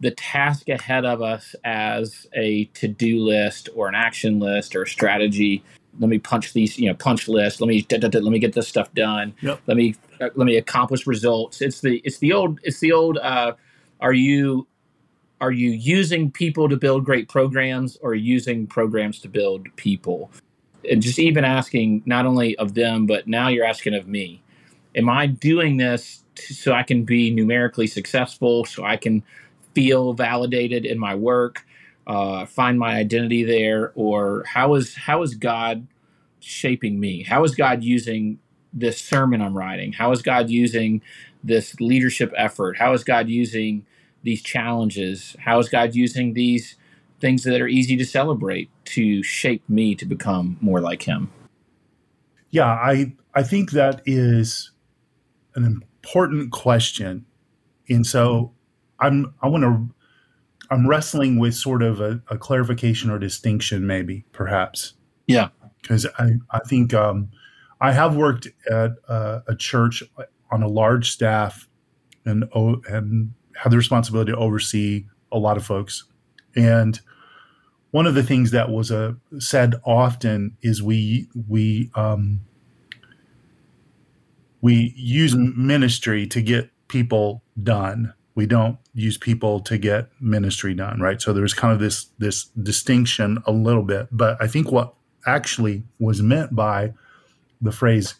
the 0.00 0.10
task 0.12 0.68
ahead 0.68 1.04
of 1.04 1.22
us 1.22 1.54
as 1.64 2.26
a 2.34 2.64
to-do 2.66 3.18
list 3.18 3.68
or 3.74 3.88
an 3.88 3.94
action 3.94 4.38
list 4.38 4.76
or 4.76 4.82
a 4.82 4.86
strategy. 4.86 5.62
Let 5.98 6.08
me 6.08 6.18
punch 6.18 6.52
these 6.52 6.78
you 6.78 6.88
know 6.88 6.94
punch 6.94 7.28
list. 7.28 7.60
Let 7.60 7.68
me 7.68 7.82
da, 7.82 7.98
da, 7.98 8.08
da, 8.08 8.20
let 8.20 8.30
me 8.30 8.38
get 8.38 8.52
this 8.52 8.68
stuff 8.68 8.92
done. 8.94 9.34
Yep. 9.42 9.60
let 9.66 9.76
me 9.76 9.96
uh, 10.20 10.28
let 10.34 10.44
me 10.46 10.56
accomplish 10.56 11.06
results. 11.06 11.60
It's 11.60 11.80
the 11.80 12.00
it's 12.04 12.18
the 12.18 12.32
old 12.32 12.60
it's 12.62 12.78
the 12.78 12.92
old 12.92 13.18
uh, 13.18 13.54
are 14.00 14.12
you 14.12 14.66
are 15.40 15.52
you 15.52 15.70
using 15.70 16.30
people 16.30 16.68
to 16.68 16.76
build 16.76 17.04
great 17.04 17.28
programs 17.28 17.96
or 18.02 18.14
using 18.14 18.66
programs 18.66 19.20
to 19.20 19.28
build 19.28 19.66
people? 19.76 20.30
And 20.88 21.02
just 21.02 21.18
even 21.18 21.44
asking 21.44 22.02
not 22.06 22.26
only 22.26 22.56
of 22.56 22.74
them 22.74 23.06
but 23.06 23.26
now 23.26 23.48
you're 23.48 23.66
asking 23.66 23.94
of 23.94 24.06
me. 24.06 24.42
Am 24.94 25.08
i 25.08 25.26
doing 25.26 25.76
this 25.76 26.24
so 26.38 26.72
i 26.72 26.82
can 26.82 27.04
be 27.04 27.30
numerically 27.30 27.86
successful 27.86 28.64
so 28.64 28.84
i 28.84 28.96
can 28.96 29.22
feel 29.74 30.12
validated 30.12 30.84
in 30.84 30.98
my 30.98 31.14
work 31.14 31.64
uh, 32.08 32.46
find 32.46 32.78
my 32.78 32.96
identity 32.96 33.44
there, 33.44 33.92
or 33.94 34.42
how 34.44 34.74
is 34.74 34.94
how 34.96 35.22
is 35.22 35.34
God 35.34 35.86
shaping 36.40 36.98
me? 36.98 37.22
How 37.22 37.44
is 37.44 37.54
God 37.54 37.82
using 37.82 38.38
this 38.72 38.98
sermon 38.98 39.42
I'm 39.42 39.56
writing? 39.56 39.92
How 39.92 40.10
is 40.12 40.22
God 40.22 40.48
using 40.48 41.02
this 41.44 41.78
leadership 41.80 42.32
effort? 42.34 42.78
How 42.78 42.94
is 42.94 43.04
God 43.04 43.28
using 43.28 43.84
these 44.22 44.42
challenges? 44.42 45.36
How 45.38 45.58
is 45.58 45.68
God 45.68 45.94
using 45.94 46.32
these 46.32 46.76
things 47.20 47.44
that 47.44 47.60
are 47.60 47.68
easy 47.68 47.96
to 47.98 48.06
celebrate 48.06 48.70
to 48.86 49.22
shape 49.22 49.62
me 49.68 49.94
to 49.94 50.06
become 50.06 50.56
more 50.62 50.80
like 50.80 51.02
Him? 51.02 51.30
Yeah, 52.50 52.70
I 52.70 53.12
I 53.34 53.42
think 53.42 53.72
that 53.72 54.00
is 54.06 54.70
an 55.54 55.64
important 55.64 56.52
question, 56.52 57.26
and 57.90 58.06
so 58.06 58.52
I'm 59.00 59.34
I 59.42 59.48
want 59.48 59.64
to 59.64 59.88
I'm 60.70 60.86
wrestling 60.86 61.38
with 61.38 61.54
sort 61.54 61.82
of 61.82 62.00
a, 62.00 62.20
a 62.28 62.36
clarification 62.36 63.10
or 63.10 63.18
distinction, 63.18 63.86
maybe 63.86 64.24
perhaps. 64.32 64.94
Yeah, 65.26 65.48
because 65.80 66.06
I 66.18 66.32
I 66.50 66.60
think 66.66 66.94
um, 66.94 67.30
I 67.80 67.92
have 67.92 68.16
worked 68.16 68.48
at 68.70 68.92
uh, 69.08 69.40
a 69.46 69.54
church 69.54 70.02
on 70.50 70.62
a 70.62 70.68
large 70.68 71.10
staff 71.10 71.68
and 72.24 72.44
and 72.88 73.32
have 73.56 73.70
the 73.70 73.76
responsibility 73.76 74.32
to 74.32 74.38
oversee 74.38 75.06
a 75.32 75.38
lot 75.38 75.56
of 75.56 75.64
folks. 75.64 76.04
And 76.56 77.00
one 77.90 78.06
of 78.06 78.14
the 78.14 78.22
things 78.22 78.50
that 78.50 78.70
was 78.70 78.90
uh, 78.90 79.12
said 79.38 79.74
often 79.84 80.56
is 80.62 80.82
we 80.82 81.28
we 81.48 81.90
um, 81.94 82.40
we 84.60 84.92
use 84.96 85.34
ministry 85.36 86.26
to 86.26 86.42
get 86.42 86.70
people 86.88 87.42
done. 87.62 88.12
We 88.38 88.46
don't 88.46 88.78
use 88.94 89.18
people 89.18 89.58
to 89.60 89.76
get 89.78 90.10
ministry 90.20 90.72
done, 90.72 91.00
right? 91.00 91.20
So 91.20 91.32
there's 91.32 91.54
kind 91.54 91.74
of 91.74 91.80
this 91.80 92.06
this 92.18 92.44
distinction 92.62 93.42
a 93.46 93.52
little 93.52 93.82
bit, 93.82 94.06
but 94.12 94.36
I 94.40 94.46
think 94.46 94.70
what 94.70 94.94
actually 95.26 95.82
was 95.98 96.22
meant 96.22 96.54
by 96.54 96.94
the 97.60 97.72
phrase, 97.72 98.14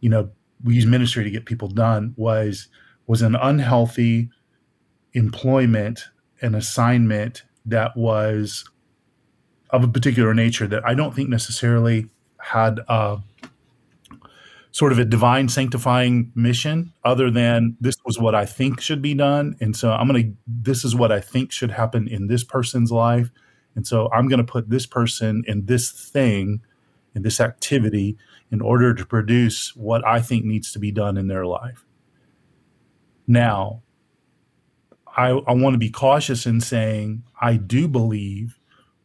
you 0.00 0.08
know, 0.08 0.30
we 0.64 0.76
use 0.76 0.86
ministry 0.86 1.24
to 1.24 1.30
get 1.30 1.44
people 1.44 1.68
done 1.68 2.14
was 2.16 2.68
was 3.06 3.20
an 3.20 3.36
unhealthy 3.36 4.30
employment 5.12 6.06
and 6.40 6.56
assignment 6.56 7.42
that 7.66 7.94
was 7.96 8.64
of 9.68 9.84
a 9.84 9.88
particular 9.88 10.32
nature 10.32 10.66
that 10.68 10.86
I 10.86 10.94
don't 10.94 11.14
think 11.14 11.28
necessarily 11.28 12.08
had 12.38 12.80
a, 12.88 13.18
sort 14.72 14.92
of 14.92 14.98
a 14.98 15.04
divine 15.04 15.48
sanctifying 15.48 16.30
mission 16.34 16.92
other 17.04 17.30
than 17.30 17.76
this 17.80 17.96
was 18.04 18.18
what 18.18 18.34
I 18.34 18.46
think 18.46 18.80
should 18.80 19.02
be 19.02 19.14
done. 19.14 19.56
And 19.60 19.76
so 19.76 19.92
I'm 19.92 20.06
going 20.08 20.22
to, 20.22 20.36
this 20.46 20.84
is 20.84 20.94
what 20.94 21.10
I 21.10 21.20
think 21.20 21.50
should 21.50 21.72
happen 21.72 22.06
in 22.06 22.28
this 22.28 22.44
person's 22.44 22.92
life. 22.92 23.30
And 23.74 23.86
so 23.86 24.08
I'm 24.12 24.28
going 24.28 24.44
to 24.44 24.52
put 24.52 24.70
this 24.70 24.86
person 24.86 25.42
in 25.46 25.66
this 25.66 25.90
thing, 25.90 26.60
in 27.14 27.22
this 27.22 27.40
activity, 27.40 28.16
in 28.50 28.60
order 28.60 28.94
to 28.94 29.04
produce 29.04 29.74
what 29.74 30.06
I 30.06 30.20
think 30.20 30.44
needs 30.44 30.72
to 30.72 30.78
be 30.78 30.92
done 30.92 31.16
in 31.16 31.28
their 31.28 31.46
life. 31.46 31.84
Now, 33.26 33.82
I, 35.16 35.28
I 35.30 35.52
want 35.52 35.74
to 35.74 35.78
be 35.78 35.90
cautious 35.90 36.46
in 36.46 36.60
saying 36.60 37.24
I 37.40 37.56
do 37.56 37.88
believe 37.88 38.58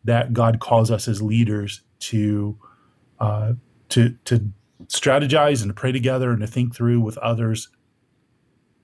that 0.04 0.34
God 0.34 0.60
calls 0.60 0.92
us 0.92 1.08
as 1.08 1.22
leaders 1.22 1.82
to 2.00 2.58
uh, 3.20 3.54
to 3.90 4.16
to 4.26 4.52
strategize 4.88 5.62
and 5.62 5.70
to 5.70 5.74
pray 5.74 5.92
together 5.92 6.32
and 6.32 6.42
to 6.42 6.48
think 6.48 6.76
through 6.76 7.00
with 7.02 7.18
others 7.20 7.70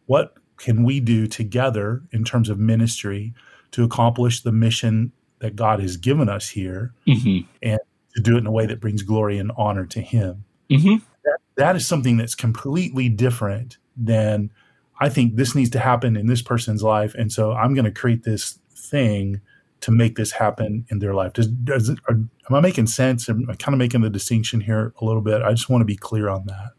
what 0.06 0.36
can 0.58 0.84
we 0.84 1.00
do 1.00 1.28
together 1.28 2.04
in 2.12 2.24
terms 2.24 2.50
of 2.50 2.60
ministry 2.60 3.34
to 3.72 3.84
accomplish 3.84 4.42
the 4.42 4.52
mission 4.52 5.12
that 5.40 5.56
God 5.56 5.80
has 5.80 5.98
given 5.98 6.30
us 6.30 6.50
here 6.50 6.94
mm-hmm. 7.08 7.48
and 7.62 7.80
to 8.16 8.22
do 8.22 8.36
it 8.36 8.40
in 8.40 8.48
a 8.48 8.52
way 8.52 8.66
that 8.66 8.80
brings 8.80 9.02
glory 9.02 9.38
and 9.38 9.52
honor 9.58 9.86
to 9.88 10.02
Him. 10.02 10.46
Mm-hmm. 10.70 11.04
That, 11.24 11.38
that 11.56 11.76
is 11.76 11.88
something 11.88 12.18
that's 12.18 12.36
completely 12.36 13.10
different 13.10 13.78
than 13.98 14.52
I 15.00 15.10
think 15.10 15.36
this 15.36 15.56
needs 15.56 15.72
to 15.72 15.80
happen 15.80 16.16
in 16.16 16.28
this 16.28 16.42
person's 16.42 16.84
life. 16.84 17.16
And 17.16 17.32
so 17.32 17.54
I'm 17.54 17.74
going 17.74 17.86
to 17.86 17.92
create 17.92 18.24
this 18.24 18.60
thing 18.76 19.42
to 19.82 19.92
make 19.92 20.16
this 20.16 20.32
happen 20.32 20.86
in 20.90 21.00
their 21.00 21.14
life. 21.14 21.34
Does, 21.34 21.48
does 21.48 21.90
it, 21.90 22.00
are, 22.08 22.16
am 22.16 22.56
I 22.56 22.62
making 22.62 22.88
sense? 22.88 23.28
Am 23.28 23.48
I 23.50 23.56
kind 23.56 23.74
of 23.74 23.80
making 23.80 24.02
the 24.02 24.10
distinction 24.10 24.62
here 24.62 24.94
a 25.02 25.06
little 25.06 25.22
bit? 25.22 25.42
I 25.42 25.52
just 25.52 25.70
want 25.70 25.82
to 25.82 25.86
be 25.86 25.96
clear 25.96 26.30
on 26.30 26.46
that. 26.46 26.72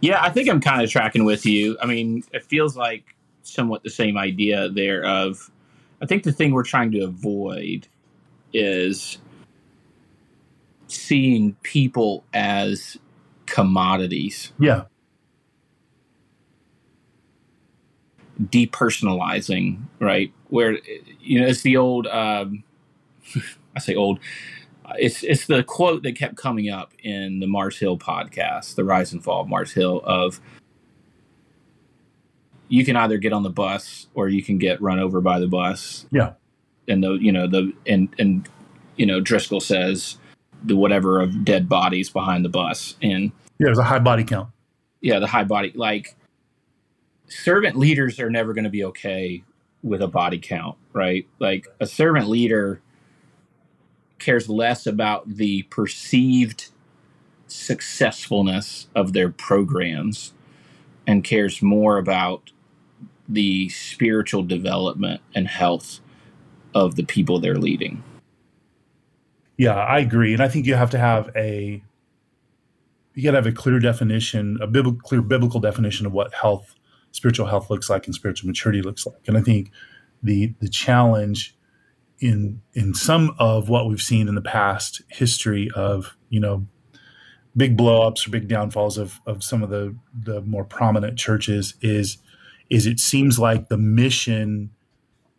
Yeah, 0.00 0.20
I 0.20 0.30
think 0.30 0.48
I'm 0.48 0.60
kind 0.60 0.82
of 0.82 0.90
tracking 0.90 1.24
with 1.24 1.46
you. 1.46 1.78
I 1.80 1.86
mean, 1.86 2.24
it 2.32 2.44
feels 2.44 2.76
like 2.76 3.14
somewhat 3.42 3.84
the 3.84 3.90
same 3.90 4.18
idea 4.18 4.68
there 4.68 5.04
of 5.04 5.50
I 6.00 6.06
think 6.06 6.24
the 6.24 6.32
thing 6.32 6.52
we're 6.52 6.64
trying 6.64 6.90
to 6.92 7.00
avoid 7.00 7.86
is 8.52 9.18
seeing 10.88 11.54
people 11.62 12.24
as 12.34 12.98
commodities. 13.46 14.52
Yeah. 14.58 14.84
Depersonalizing, 18.42 19.78
right? 20.00 20.32
Where 20.52 20.78
you 21.20 21.40
know 21.40 21.46
it's 21.46 21.62
the 21.62 21.78
old 21.78 22.06
um, 22.08 22.62
I 23.74 23.80
say 23.80 23.94
old 23.94 24.18
it's 24.98 25.22
it's 25.22 25.46
the 25.46 25.62
quote 25.62 26.02
that 26.02 26.12
kept 26.12 26.36
coming 26.36 26.68
up 26.68 26.92
in 27.02 27.40
the 27.40 27.46
Mars 27.46 27.78
Hill 27.78 27.98
podcast, 27.98 28.74
the 28.74 28.84
rise 28.84 29.12
and 29.12 29.24
fall 29.24 29.40
of 29.40 29.48
Mars 29.48 29.72
Hill 29.72 30.02
of 30.04 30.40
you 32.68 32.84
can 32.84 32.96
either 32.96 33.18
get 33.18 33.32
on 33.32 33.42
the 33.42 33.50
bus 33.50 34.08
or 34.14 34.28
you 34.28 34.42
can 34.42 34.58
get 34.58 34.80
run 34.80 34.98
over 34.98 35.20
by 35.20 35.38
the 35.38 35.46
bus. 35.46 36.06
Yeah. 36.10 36.32
And 36.86 37.02
the 37.02 37.12
you 37.12 37.32
know 37.32 37.46
the 37.46 37.72
and 37.86 38.08
and 38.18 38.48
you 38.96 39.06
know 39.06 39.20
Driscoll 39.20 39.60
says 39.60 40.18
the 40.64 40.76
whatever 40.76 41.20
of 41.20 41.44
dead 41.44 41.68
bodies 41.68 42.10
behind 42.10 42.44
the 42.44 42.48
bus 42.48 42.96
and 43.02 43.32
yeah, 43.58 43.66
there's 43.66 43.78
a 43.78 43.84
high 43.84 43.98
body 43.98 44.24
count. 44.24 44.48
Yeah, 45.00 45.18
the 45.18 45.26
high 45.26 45.44
body 45.44 45.72
like 45.74 46.16
servant 47.28 47.76
leaders 47.76 48.20
are 48.20 48.30
never 48.30 48.52
going 48.52 48.64
to 48.64 48.70
be 48.70 48.84
okay 48.84 49.42
with 49.82 50.02
a 50.02 50.08
body 50.08 50.38
count, 50.38 50.76
right? 50.92 51.26
Like 51.38 51.66
a 51.80 51.86
servant 51.86 52.28
leader 52.28 52.80
cares 54.18 54.48
less 54.48 54.86
about 54.86 55.28
the 55.28 55.62
perceived 55.64 56.68
successfulness 57.48 58.86
of 58.94 59.12
their 59.12 59.30
programs 59.30 60.32
and 61.06 61.24
cares 61.24 61.60
more 61.60 61.98
about 61.98 62.50
the 63.28 63.68
spiritual 63.68 64.42
development 64.42 65.20
and 65.34 65.48
health 65.48 66.00
of 66.74 66.96
the 66.96 67.02
people 67.02 67.40
they're 67.40 67.56
leading. 67.56 68.02
Yeah, 69.56 69.74
I 69.74 69.98
agree. 69.98 70.32
And 70.32 70.42
I 70.42 70.48
think 70.48 70.66
you 70.66 70.74
have 70.74 70.90
to 70.90 70.98
have 70.98 71.30
a 71.36 71.82
you 73.14 73.22
got 73.22 73.32
to 73.32 73.36
have 73.36 73.46
a 73.46 73.52
clear 73.52 73.78
definition, 73.78 74.58
a 74.62 74.92
clear 74.94 75.20
biblical 75.20 75.60
definition 75.60 76.06
of 76.06 76.12
what 76.12 76.32
health 76.32 76.74
spiritual 77.12 77.46
health 77.46 77.70
looks 77.70 77.88
like 77.88 78.06
and 78.06 78.14
spiritual 78.14 78.48
maturity 78.48 78.82
looks 78.82 79.06
like. 79.06 79.26
And 79.26 79.38
I 79.38 79.40
think 79.40 79.70
the 80.22 80.54
the 80.60 80.68
challenge 80.68 81.56
in 82.18 82.62
in 82.74 82.94
some 82.94 83.34
of 83.38 83.68
what 83.68 83.88
we've 83.88 84.02
seen 84.02 84.28
in 84.28 84.34
the 84.34 84.42
past 84.42 85.02
history 85.08 85.70
of 85.74 86.16
you 86.28 86.40
know 86.40 86.66
big 87.56 87.76
blowups 87.76 88.26
or 88.26 88.30
big 88.30 88.48
downfalls 88.48 88.98
of 88.98 89.20
of 89.26 89.42
some 89.42 89.62
of 89.62 89.70
the 89.70 89.94
the 90.24 90.40
more 90.42 90.64
prominent 90.64 91.18
churches 91.18 91.74
is 91.80 92.18
is 92.70 92.86
it 92.86 92.98
seems 92.98 93.38
like 93.38 93.68
the 93.68 93.76
mission 93.76 94.70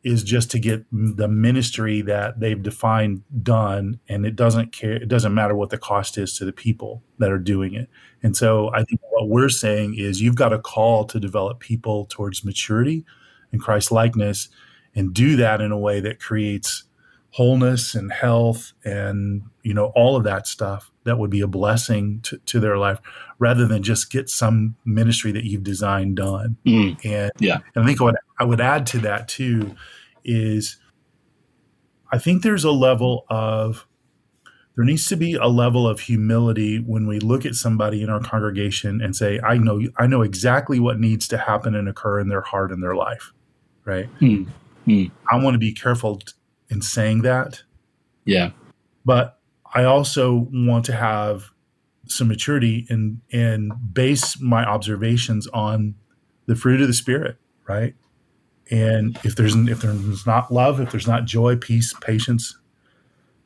is 0.03 0.23
just 0.23 0.51
to 0.51 0.59
get 0.59 0.85
the 0.91 1.27
ministry 1.27 2.01
that 2.01 2.39
they've 2.39 2.61
defined 2.61 3.23
done 3.41 3.99
and 4.09 4.25
it 4.25 4.35
doesn't 4.35 4.73
care 4.73 4.93
it 4.93 5.07
doesn't 5.07 5.33
matter 5.33 5.55
what 5.55 5.69
the 5.69 5.77
cost 5.77 6.17
is 6.17 6.37
to 6.37 6.45
the 6.45 6.51
people 6.51 7.01
that 7.19 7.31
are 7.31 7.37
doing 7.37 7.73
it. 7.73 7.89
And 8.21 8.35
so 8.35 8.69
i 8.73 8.83
think 8.83 9.01
what 9.09 9.29
we're 9.29 9.49
saying 9.49 9.95
is 9.97 10.21
you've 10.21 10.35
got 10.35 10.53
a 10.53 10.59
call 10.59 11.05
to 11.05 11.19
develop 11.19 11.59
people 11.59 12.05
towards 12.05 12.43
maturity 12.43 13.05
and 13.51 13.61
christ 13.61 13.91
likeness 13.91 14.49
and 14.95 15.13
do 15.13 15.35
that 15.37 15.61
in 15.61 15.71
a 15.71 15.77
way 15.77 15.99
that 15.99 16.19
creates 16.19 16.83
wholeness 17.31 17.95
and 17.95 18.11
health 18.11 18.73
and 18.85 19.41
you 19.63 19.73
know 19.73 19.87
all 19.95 20.15
of 20.15 20.23
that 20.23 20.45
stuff 20.45 20.91
that 21.03 21.17
would 21.17 21.29
be 21.29 21.41
a 21.41 21.47
blessing 21.47 22.19
to, 22.21 22.37
to 22.39 22.59
their 22.59 22.77
life 22.77 22.99
rather 23.39 23.67
than 23.67 23.83
just 23.83 24.11
get 24.11 24.29
some 24.29 24.75
ministry 24.85 25.31
that 25.31 25.43
you've 25.43 25.63
designed 25.63 26.15
done. 26.15 26.55
Mm, 26.65 27.03
and 27.03 27.31
yeah. 27.39 27.57
And 27.75 27.83
i 27.83 27.87
think 27.87 27.99
what 27.99 28.15
i 28.39 28.43
would 28.43 28.61
add 28.61 28.85
to 28.85 28.99
that 28.99 29.27
too 29.27 29.75
is 30.23 30.77
i 32.11 32.17
think 32.17 32.43
there's 32.43 32.63
a 32.63 32.71
level 32.71 33.25
of 33.29 33.87
there 34.75 34.85
needs 34.85 35.07
to 35.07 35.15
be 35.15 35.35
a 35.35 35.47
level 35.47 35.87
of 35.87 35.99
humility 35.99 36.77
when 36.77 37.05
we 37.05 37.19
look 37.19 37.45
at 37.45 37.53
somebody 37.53 38.01
in 38.01 38.09
our 38.09 38.19
congregation 38.19 39.01
and 39.01 39.15
say 39.15 39.39
i 39.41 39.57
know 39.57 39.81
i 39.97 40.07
know 40.07 40.21
exactly 40.21 40.79
what 40.79 40.99
needs 40.99 41.27
to 41.27 41.37
happen 41.37 41.75
and 41.75 41.87
occur 41.87 42.19
in 42.19 42.29
their 42.29 42.41
heart 42.41 42.71
and 42.71 42.81
their 42.81 42.95
life 42.95 43.33
right 43.85 44.09
mm. 44.19 44.47
Hmm. 44.85 45.05
I 45.31 45.37
want 45.37 45.53
to 45.53 45.59
be 45.59 45.71
careful 45.71 46.21
in 46.69 46.81
saying 46.81 47.21
that. 47.21 47.63
Yeah. 48.25 48.51
But 49.05 49.39
I 49.73 49.83
also 49.83 50.47
want 50.51 50.85
to 50.85 50.93
have 50.93 51.51
some 52.07 52.27
maturity 52.27 52.85
and 52.89 53.21
and 53.31 53.71
base 53.93 54.39
my 54.41 54.65
observations 54.65 55.47
on 55.47 55.95
the 56.45 56.55
fruit 56.55 56.81
of 56.81 56.87
the 56.87 56.93
spirit, 56.93 57.37
right? 57.67 57.95
And 58.71 59.19
if 59.23 59.36
there's 59.36 59.56
if 59.56 59.82
there's 59.82 60.26
not 60.26 60.52
love, 60.52 60.80
if 60.80 60.91
there's 60.91 61.08
not 61.08 61.26
joy, 61.26 61.56
peace, 61.56 61.93
patience, 62.02 62.58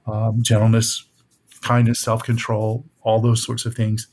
um, 0.06 0.42
gentleness, 0.42 1.06
kindness, 1.62 2.00
self 2.00 2.24
control, 2.24 2.86
all 3.02 3.20
those 3.20 3.44
sorts 3.44 3.66
of 3.66 3.76
things, 3.76 4.08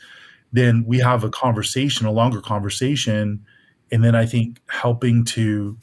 then 0.52 0.84
we 0.86 0.98
have 0.98 1.24
a 1.24 1.30
conversation, 1.30 2.06
a 2.06 2.12
longer 2.12 2.40
conversation, 2.40 3.44
and 3.92 4.02
then 4.02 4.14
I 4.14 4.26
think 4.26 4.60
helping 4.68 5.24
to 5.26 5.78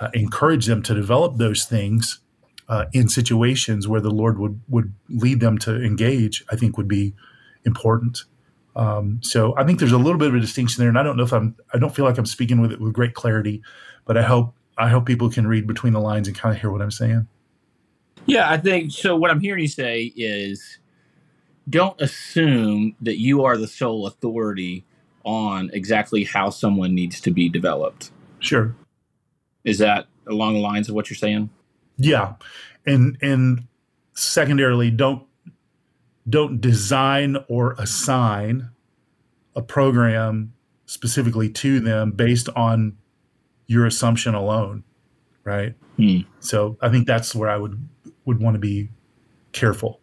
uh, 0.00 0.08
encourage 0.14 0.66
them 0.66 0.82
to 0.84 0.94
develop 0.94 1.36
those 1.36 1.64
things 1.64 2.20
uh, 2.68 2.86
in 2.92 3.08
situations 3.08 3.88
where 3.88 4.00
the 4.00 4.10
Lord 4.10 4.38
would 4.38 4.60
would 4.68 4.92
lead 5.08 5.40
them 5.40 5.58
to 5.58 5.82
engage, 5.82 6.44
I 6.50 6.56
think 6.56 6.76
would 6.76 6.88
be 6.88 7.14
important. 7.64 8.24
Um, 8.76 9.20
so 9.22 9.56
I 9.56 9.64
think 9.64 9.78
there's 9.78 9.92
a 9.92 9.98
little 9.98 10.18
bit 10.18 10.28
of 10.28 10.34
a 10.34 10.40
distinction 10.40 10.82
there, 10.82 10.88
and 10.90 10.98
I 10.98 11.02
don't 11.02 11.16
know 11.16 11.24
if 11.24 11.32
I'm 11.32 11.56
I 11.72 11.78
don't 11.78 11.94
feel 11.94 12.04
like 12.04 12.18
I'm 12.18 12.26
speaking 12.26 12.60
with 12.60 12.72
it 12.72 12.80
with 12.80 12.92
great 12.92 13.14
clarity, 13.14 13.62
but 14.04 14.16
I 14.16 14.22
hope 14.22 14.54
I 14.76 14.88
hope 14.88 15.06
people 15.06 15.30
can 15.30 15.46
read 15.46 15.66
between 15.66 15.94
the 15.94 16.00
lines 16.00 16.28
and 16.28 16.36
kind 16.36 16.54
of 16.54 16.60
hear 16.60 16.70
what 16.70 16.82
I'm 16.82 16.90
saying. 16.90 17.26
Yeah, 18.26 18.50
I 18.50 18.58
think 18.58 18.92
so. 18.92 19.16
What 19.16 19.30
I'm 19.30 19.40
hearing 19.40 19.62
you 19.62 19.68
say 19.68 20.12
is 20.14 20.78
don't 21.68 22.00
assume 22.00 22.94
that 23.00 23.18
you 23.18 23.44
are 23.44 23.56
the 23.56 23.66
sole 23.66 24.06
authority 24.06 24.84
on 25.24 25.70
exactly 25.72 26.24
how 26.24 26.50
someone 26.50 26.94
needs 26.94 27.20
to 27.20 27.30
be 27.30 27.48
developed. 27.48 28.10
Sure. 28.38 28.76
Is 29.64 29.78
that 29.78 30.06
along 30.28 30.54
the 30.54 30.60
lines 30.60 30.88
of 30.88 30.94
what 30.94 31.08
you're 31.10 31.16
saying? 31.16 31.50
Yeah. 31.96 32.34
And 32.84 33.16
and 33.22 33.66
secondarily, 34.12 34.90
don't 34.90 35.24
don't 36.28 36.60
design 36.60 37.36
or 37.48 37.74
assign 37.78 38.70
a 39.54 39.62
program 39.62 40.52
specifically 40.86 41.48
to 41.48 41.80
them 41.80 42.12
based 42.12 42.48
on 42.56 42.96
your 43.66 43.86
assumption 43.86 44.34
alone. 44.34 44.84
Right. 45.44 45.74
Hmm. 45.96 46.20
So 46.40 46.76
I 46.80 46.88
think 46.88 47.06
that's 47.06 47.34
where 47.34 47.48
I 47.48 47.56
would 47.56 47.88
would 48.24 48.40
want 48.40 48.54
to 48.54 48.58
be 48.58 48.90
careful. 49.52 50.00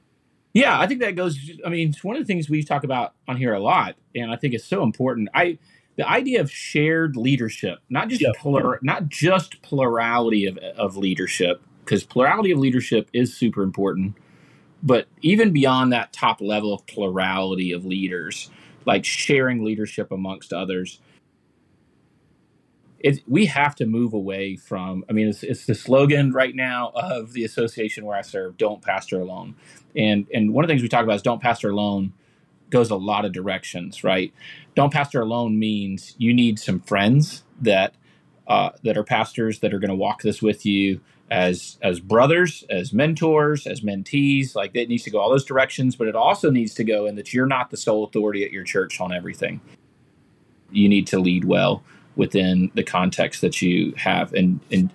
Yeah, 0.53 0.79
I 0.79 0.87
think 0.87 1.01
that 1.01 1.15
goes. 1.15 1.37
I 1.65 1.69
mean, 1.69 1.89
it's 1.89 2.03
one 2.03 2.15
of 2.15 2.21
the 2.21 2.25
things 2.25 2.49
we 2.49 2.63
talk 2.63 2.83
about 2.83 3.13
on 3.27 3.37
here 3.37 3.53
a 3.53 3.59
lot, 3.59 3.95
and 4.15 4.31
I 4.31 4.35
think 4.35 4.53
it's 4.53 4.65
so 4.65 4.83
important. 4.83 5.29
I 5.33 5.57
the 5.97 6.07
idea 6.07 6.41
of 6.41 6.51
shared 6.51 7.15
leadership, 7.15 7.79
not 7.89 8.07
just 8.07 8.21
yeah. 8.21 8.31
polar, 8.37 8.79
not 8.81 9.09
just 9.09 9.61
plurality 9.61 10.45
of 10.45 10.57
of 10.57 10.95
leadership, 10.95 11.61
because 11.83 12.03
plurality 12.03 12.51
of 12.51 12.59
leadership 12.59 13.09
is 13.13 13.35
super 13.35 13.63
important. 13.63 14.15
But 14.83 15.07
even 15.23 15.53
beyond 15.53 15.93
that 15.93 16.13
top 16.13 16.41
level 16.41 16.73
of 16.73 16.87
plurality 16.87 17.73
of 17.73 17.85
leaders, 17.85 18.51
like 18.85 19.05
sharing 19.05 19.63
leadership 19.65 20.11
amongst 20.11 20.53
others, 20.53 20.99
it, 22.99 23.21
we 23.27 23.47
have 23.47 23.75
to 23.75 23.85
move 23.85 24.13
away 24.13 24.55
from 24.55 25.05
i 25.09 25.13
mean 25.13 25.27
it's, 25.29 25.43
it's 25.43 25.65
the 25.67 25.75
slogan 25.75 26.31
right 26.33 26.55
now 26.55 26.91
of 26.95 27.33
the 27.33 27.43
association 27.43 28.05
where 28.05 28.17
i 28.17 28.21
serve 28.21 28.57
don't 28.57 28.81
pastor 28.81 29.19
alone. 29.21 29.55
And 29.95 30.27
and 30.33 30.53
one 30.53 30.63
of 30.63 30.67
the 30.67 30.73
things 30.73 30.81
we 30.83 30.89
talk 30.89 31.03
about 31.03 31.17
is 31.17 31.23
don't 31.23 31.41
pastor 31.41 31.71
alone 31.71 32.13
goes 32.71 32.91
a 32.91 32.95
lot 32.95 33.25
of 33.25 33.33
directions 33.33 34.03
right? 34.03 34.33
Don't 34.75 34.93
pastor 34.93 35.21
alone 35.21 35.59
means 35.59 36.15
you 36.17 36.33
need 36.33 36.59
some 36.59 36.81
friends 36.81 37.43
that 37.61 37.95
uh, 38.47 38.71
that 38.83 38.97
are 38.97 39.03
pastors 39.05 39.59
that 39.59 39.73
are 39.73 39.79
going 39.79 39.89
to 39.89 39.95
walk 39.95 40.23
this 40.23 40.41
with 40.41 40.65
you 40.65 41.01
as 41.33 41.79
as 41.81 41.99
brothers 41.99 42.63
as 42.69 42.93
mentors 42.93 43.65
as 43.65 43.81
mentees 43.81 44.55
like 44.55 44.71
it 44.75 44.87
needs 44.87 45.03
to 45.03 45.09
go 45.09 45.19
all 45.19 45.31
those 45.31 45.45
directions 45.45 45.95
but 45.95 46.07
it 46.07 46.15
also 46.15 46.51
needs 46.51 46.75
to 46.75 46.83
go 46.83 47.07
in 47.07 47.15
that 47.15 47.33
you're 47.33 47.47
not 47.47 47.71
the 47.71 47.77
sole 47.77 48.03
authority 48.03 48.45
at 48.45 48.51
your 48.51 48.63
church 48.63 49.01
on 49.01 49.11
everything 49.11 49.59
you 50.71 50.87
need 50.87 51.07
to 51.07 51.19
lead 51.19 51.43
well 51.43 51.83
within 52.15 52.71
the 52.75 52.83
context 52.83 53.41
that 53.41 53.63
you 53.63 53.93
have 53.97 54.31
and 54.33 54.59
and 54.71 54.91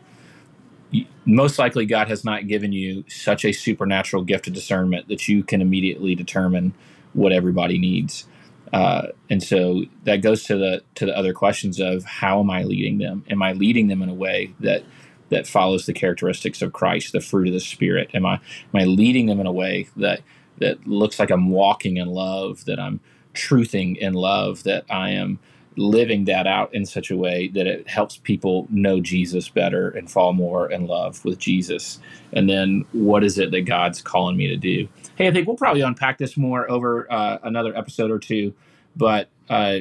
most 1.27 1.59
likely 1.59 1.87
God 1.87 2.09
has 2.09 2.25
not 2.25 2.47
given 2.47 2.73
you 2.73 3.05
such 3.09 3.45
a 3.45 3.53
supernatural 3.53 4.25
gift 4.25 4.47
of 4.47 4.55
discernment 4.55 5.09
that 5.09 5.29
you 5.29 5.43
can 5.43 5.61
immediately 5.61 6.15
determine 6.15 6.73
what 7.13 7.33
everybody 7.33 7.79
needs. 7.79 8.27
Uh, 8.73 9.09
and 9.31 9.43
so 9.43 9.85
that 10.05 10.23
goes 10.23 10.45
to 10.45 10.57
the 10.57 10.83
to 10.95 11.07
the 11.07 11.17
other 11.17 11.33
questions 11.33 11.81
of 11.81 12.05
how 12.05 12.41
am 12.41 12.51
I 12.51 12.63
leading 12.63 12.99
them? 12.99 13.25
Am 13.31 13.43
I 13.43 13.53
leading 13.53 13.89
them 13.89 14.03
in 14.03 14.09
a 14.09 14.15
way 14.15 14.55
that 14.61 14.83
that 15.31 15.47
follows 15.47 15.87
the 15.87 15.93
characteristics 15.93 16.63
of 16.63 16.73
Christ, 16.73 17.13
the 17.13 17.21
fruit 17.21 17.49
of 17.49 17.55
the 17.55 17.61
Spirit? 17.61 18.11
Am 18.15 18.27
I 18.27 18.35
am 18.35 18.81
I 18.81 18.85
leading 18.85 19.27
them 19.27 19.41
in 19.41 19.47
a 19.47 19.53
way 19.53 19.89
that 19.97 20.21
that 20.59 20.87
looks 20.87 21.19
like 21.19 21.31
I'm 21.31 21.51
walking 21.51 21.97
in 21.97 22.09
love, 22.09 22.65
that 22.65 22.81
I'm 22.81 23.01
truthing 23.35 23.97
in 23.97 24.15
love, 24.15 24.65
that 24.65 24.85
I 24.91 25.11
am 25.11 25.39
living 25.77 26.25
that 26.25 26.47
out 26.47 26.75
in 26.75 26.85
such 26.85 27.11
a 27.11 27.17
way 27.17 27.49
that 27.49 27.67
it 27.67 27.89
helps 27.89 28.17
people 28.17 28.67
know 28.69 29.01
Jesus 29.01 29.49
better 29.49 29.91
and 29.91 30.11
fall 30.11 30.33
more 30.33 30.71
in 30.71 30.89
love 30.89 31.25
with 31.25 31.39
Jesus. 31.39 32.01
And 32.33 32.51
then 32.51 32.85
what 32.93 33.23
is 33.23 33.39
it 33.39 33.53
that 33.53 33.61
God's 33.63 34.03
calling 34.03 34.37
me 34.37 34.49
to 34.49 34.57
do? 34.57 34.89
Hey, 35.15 35.29
I 35.29 35.31
think 35.31 35.47
we'll 35.47 35.57
probably 35.57 35.83
unpack 35.83 36.19
this 36.19 36.37
more 36.37 36.69
over 36.69 37.11
uh, 37.13 37.39
another 37.45 37.77
episode 37.77 38.11
or 38.11 38.19
two, 38.19 38.53
but 38.97 39.29
uh, 39.49 39.79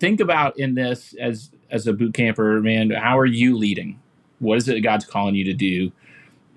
think 0.00 0.20
about 0.20 0.58
in 0.58 0.74
this 0.74 1.14
as 1.18 1.50
as 1.70 1.86
a 1.86 1.92
boot 1.92 2.14
camper, 2.14 2.60
man, 2.60 2.90
how 2.90 3.18
are 3.18 3.26
you 3.26 3.56
leading? 3.56 4.00
What 4.40 4.58
is 4.58 4.68
it 4.68 4.74
that 4.74 4.80
God's 4.80 5.04
calling 5.04 5.34
you 5.34 5.44
to 5.44 5.54
do? 5.54 5.92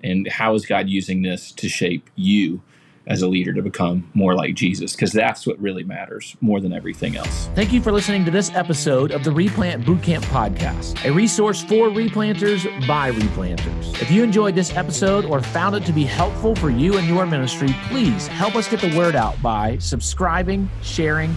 And 0.02 0.28
how 0.28 0.54
is 0.54 0.66
God 0.66 0.88
using 0.88 1.22
this 1.22 1.52
to 1.52 1.68
shape 1.68 2.10
you? 2.16 2.60
as 3.06 3.22
a 3.22 3.28
leader 3.28 3.52
to 3.52 3.62
become 3.62 4.10
more 4.14 4.34
like 4.34 4.54
Jesus 4.54 4.94
because 4.94 5.12
that's 5.12 5.46
what 5.46 5.58
really 5.60 5.84
matters 5.84 6.36
more 6.40 6.60
than 6.60 6.72
everything 6.72 7.16
else. 7.16 7.48
Thank 7.54 7.72
you 7.72 7.80
for 7.80 7.92
listening 7.92 8.24
to 8.24 8.30
this 8.30 8.50
episode 8.54 9.10
of 9.10 9.24
the 9.24 9.30
Replant 9.30 9.84
Bootcamp 9.84 10.22
Podcast, 10.24 11.04
a 11.04 11.12
resource 11.12 11.62
for 11.62 11.88
replanters 11.88 12.64
by 12.86 13.10
replanters. 13.12 14.00
If 14.00 14.10
you 14.10 14.22
enjoyed 14.22 14.54
this 14.54 14.74
episode 14.74 15.24
or 15.24 15.42
found 15.42 15.76
it 15.76 15.84
to 15.86 15.92
be 15.92 16.04
helpful 16.04 16.54
for 16.54 16.70
you 16.70 16.96
and 16.96 17.06
your 17.06 17.26
ministry, 17.26 17.74
please 17.88 18.26
help 18.26 18.56
us 18.56 18.68
get 18.68 18.80
the 18.80 18.96
word 18.96 19.14
out 19.14 19.40
by 19.42 19.78
subscribing, 19.78 20.70
sharing, 20.82 21.36